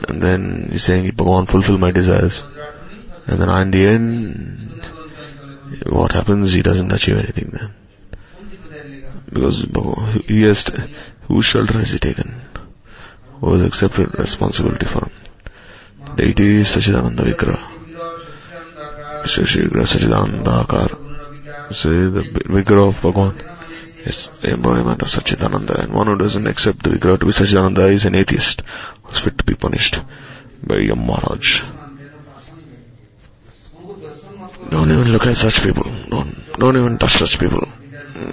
[0.08, 2.44] And then he's saying, Bhagwan, fulfill my desires.
[3.26, 4.82] And then ah, in the end,
[5.86, 6.52] what happens?
[6.52, 7.74] He doesn't achieve anything then.
[9.26, 9.62] Because
[10.26, 10.68] he has,
[11.28, 12.40] whose shelter has he taken?
[13.40, 15.12] Who has accepted responsibility for him?
[16.16, 17.78] Deity is Sachidananda Vigraha.
[19.26, 21.09] Shri Shri Sachidananda Akar
[21.70, 23.38] say the vigor of Bhagwan
[24.04, 27.90] is the embodiment of Sachidananda and one who doesn't accept the vigor to be Sachidananda
[27.92, 28.62] is an atheist
[29.02, 30.00] who is fit to be punished
[30.62, 31.62] by Yam Maharaj.
[34.70, 35.90] Don't even look at such people.
[36.08, 37.66] Don't, don't even touch such people.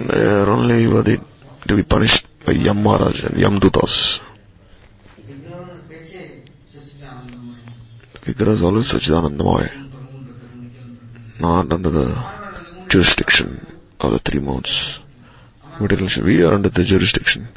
[0.08, 1.18] They are only worthy
[1.66, 4.20] to be punished by Yam Maharaj and Yam Dutas.
[8.22, 9.90] Vigra is always Sachidanandamaya.
[11.40, 12.37] Not under the
[12.88, 13.66] jurisdiction
[14.00, 14.98] of the three modes.
[15.80, 17.48] We are under the jurisdiction.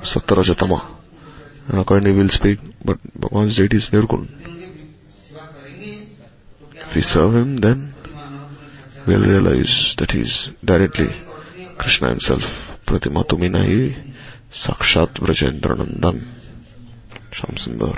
[0.00, 0.84] Satarajatama.
[1.68, 4.28] And accordingly we'll speak, but Bhagavan's deity is Nirgun.
[6.74, 7.94] If we serve him, then
[9.06, 11.10] we'll realize that he is directly
[11.78, 12.80] Krishna himself.
[12.84, 13.96] Pratima Tuminahi
[14.50, 16.26] Sakshat Vrajendranandan.
[17.30, 17.96] Shamsundar.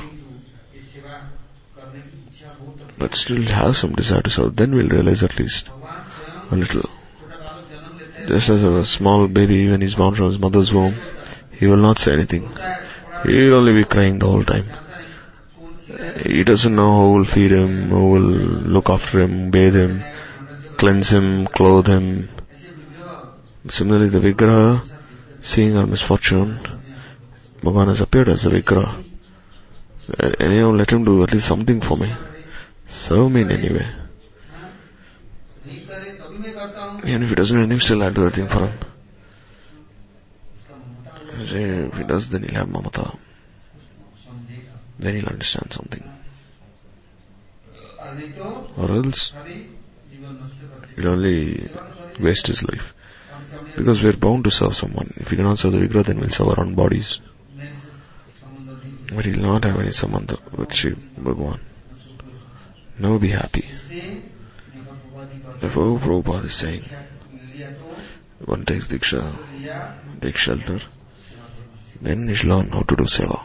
[2.99, 5.69] But still have some desire to serve, then we'll realize at least
[6.53, 6.89] a little.
[8.27, 10.95] Just as a small baby when he's born from his mother's womb,
[11.53, 12.49] he will not say anything.
[13.25, 14.67] He'll only be crying the whole time.
[16.25, 18.31] He doesn't know who will feed him, who will
[18.77, 20.03] look after him, bathe him,
[20.77, 22.29] cleanse him, clothe him.
[23.69, 24.85] Similarly, the Vigraha,
[25.41, 26.59] seeing our misfortune,
[27.61, 29.05] Bhagavan has appeared as a Vigraha.
[30.19, 32.13] Uh, anyhow, let him do at least something for me.
[32.89, 34.02] Serve me in any way.
[36.35, 38.79] And if he doesn't do anything, still I'll do the thing for him.
[41.47, 43.19] So if he does, then he'll have mamata.
[44.99, 46.03] Then he'll understand something.
[48.77, 49.33] Or else,
[50.97, 51.69] he'll only
[52.21, 52.95] waste his life.
[53.77, 55.13] Because we're bound to serve someone.
[55.17, 57.21] If we cannot serve the Vigra, then we'll serve our own bodies.
[59.15, 61.61] But he'll not have any sambandha with Sri Bhagavan.
[62.99, 63.69] Now be happy.
[65.63, 66.83] If oh, Prabhupada is saying,
[68.45, 69.23] one takes Diksha,
[70.21, 70.81] takes shelter,
[72.01, 73.41] then he's learn how to do Seva.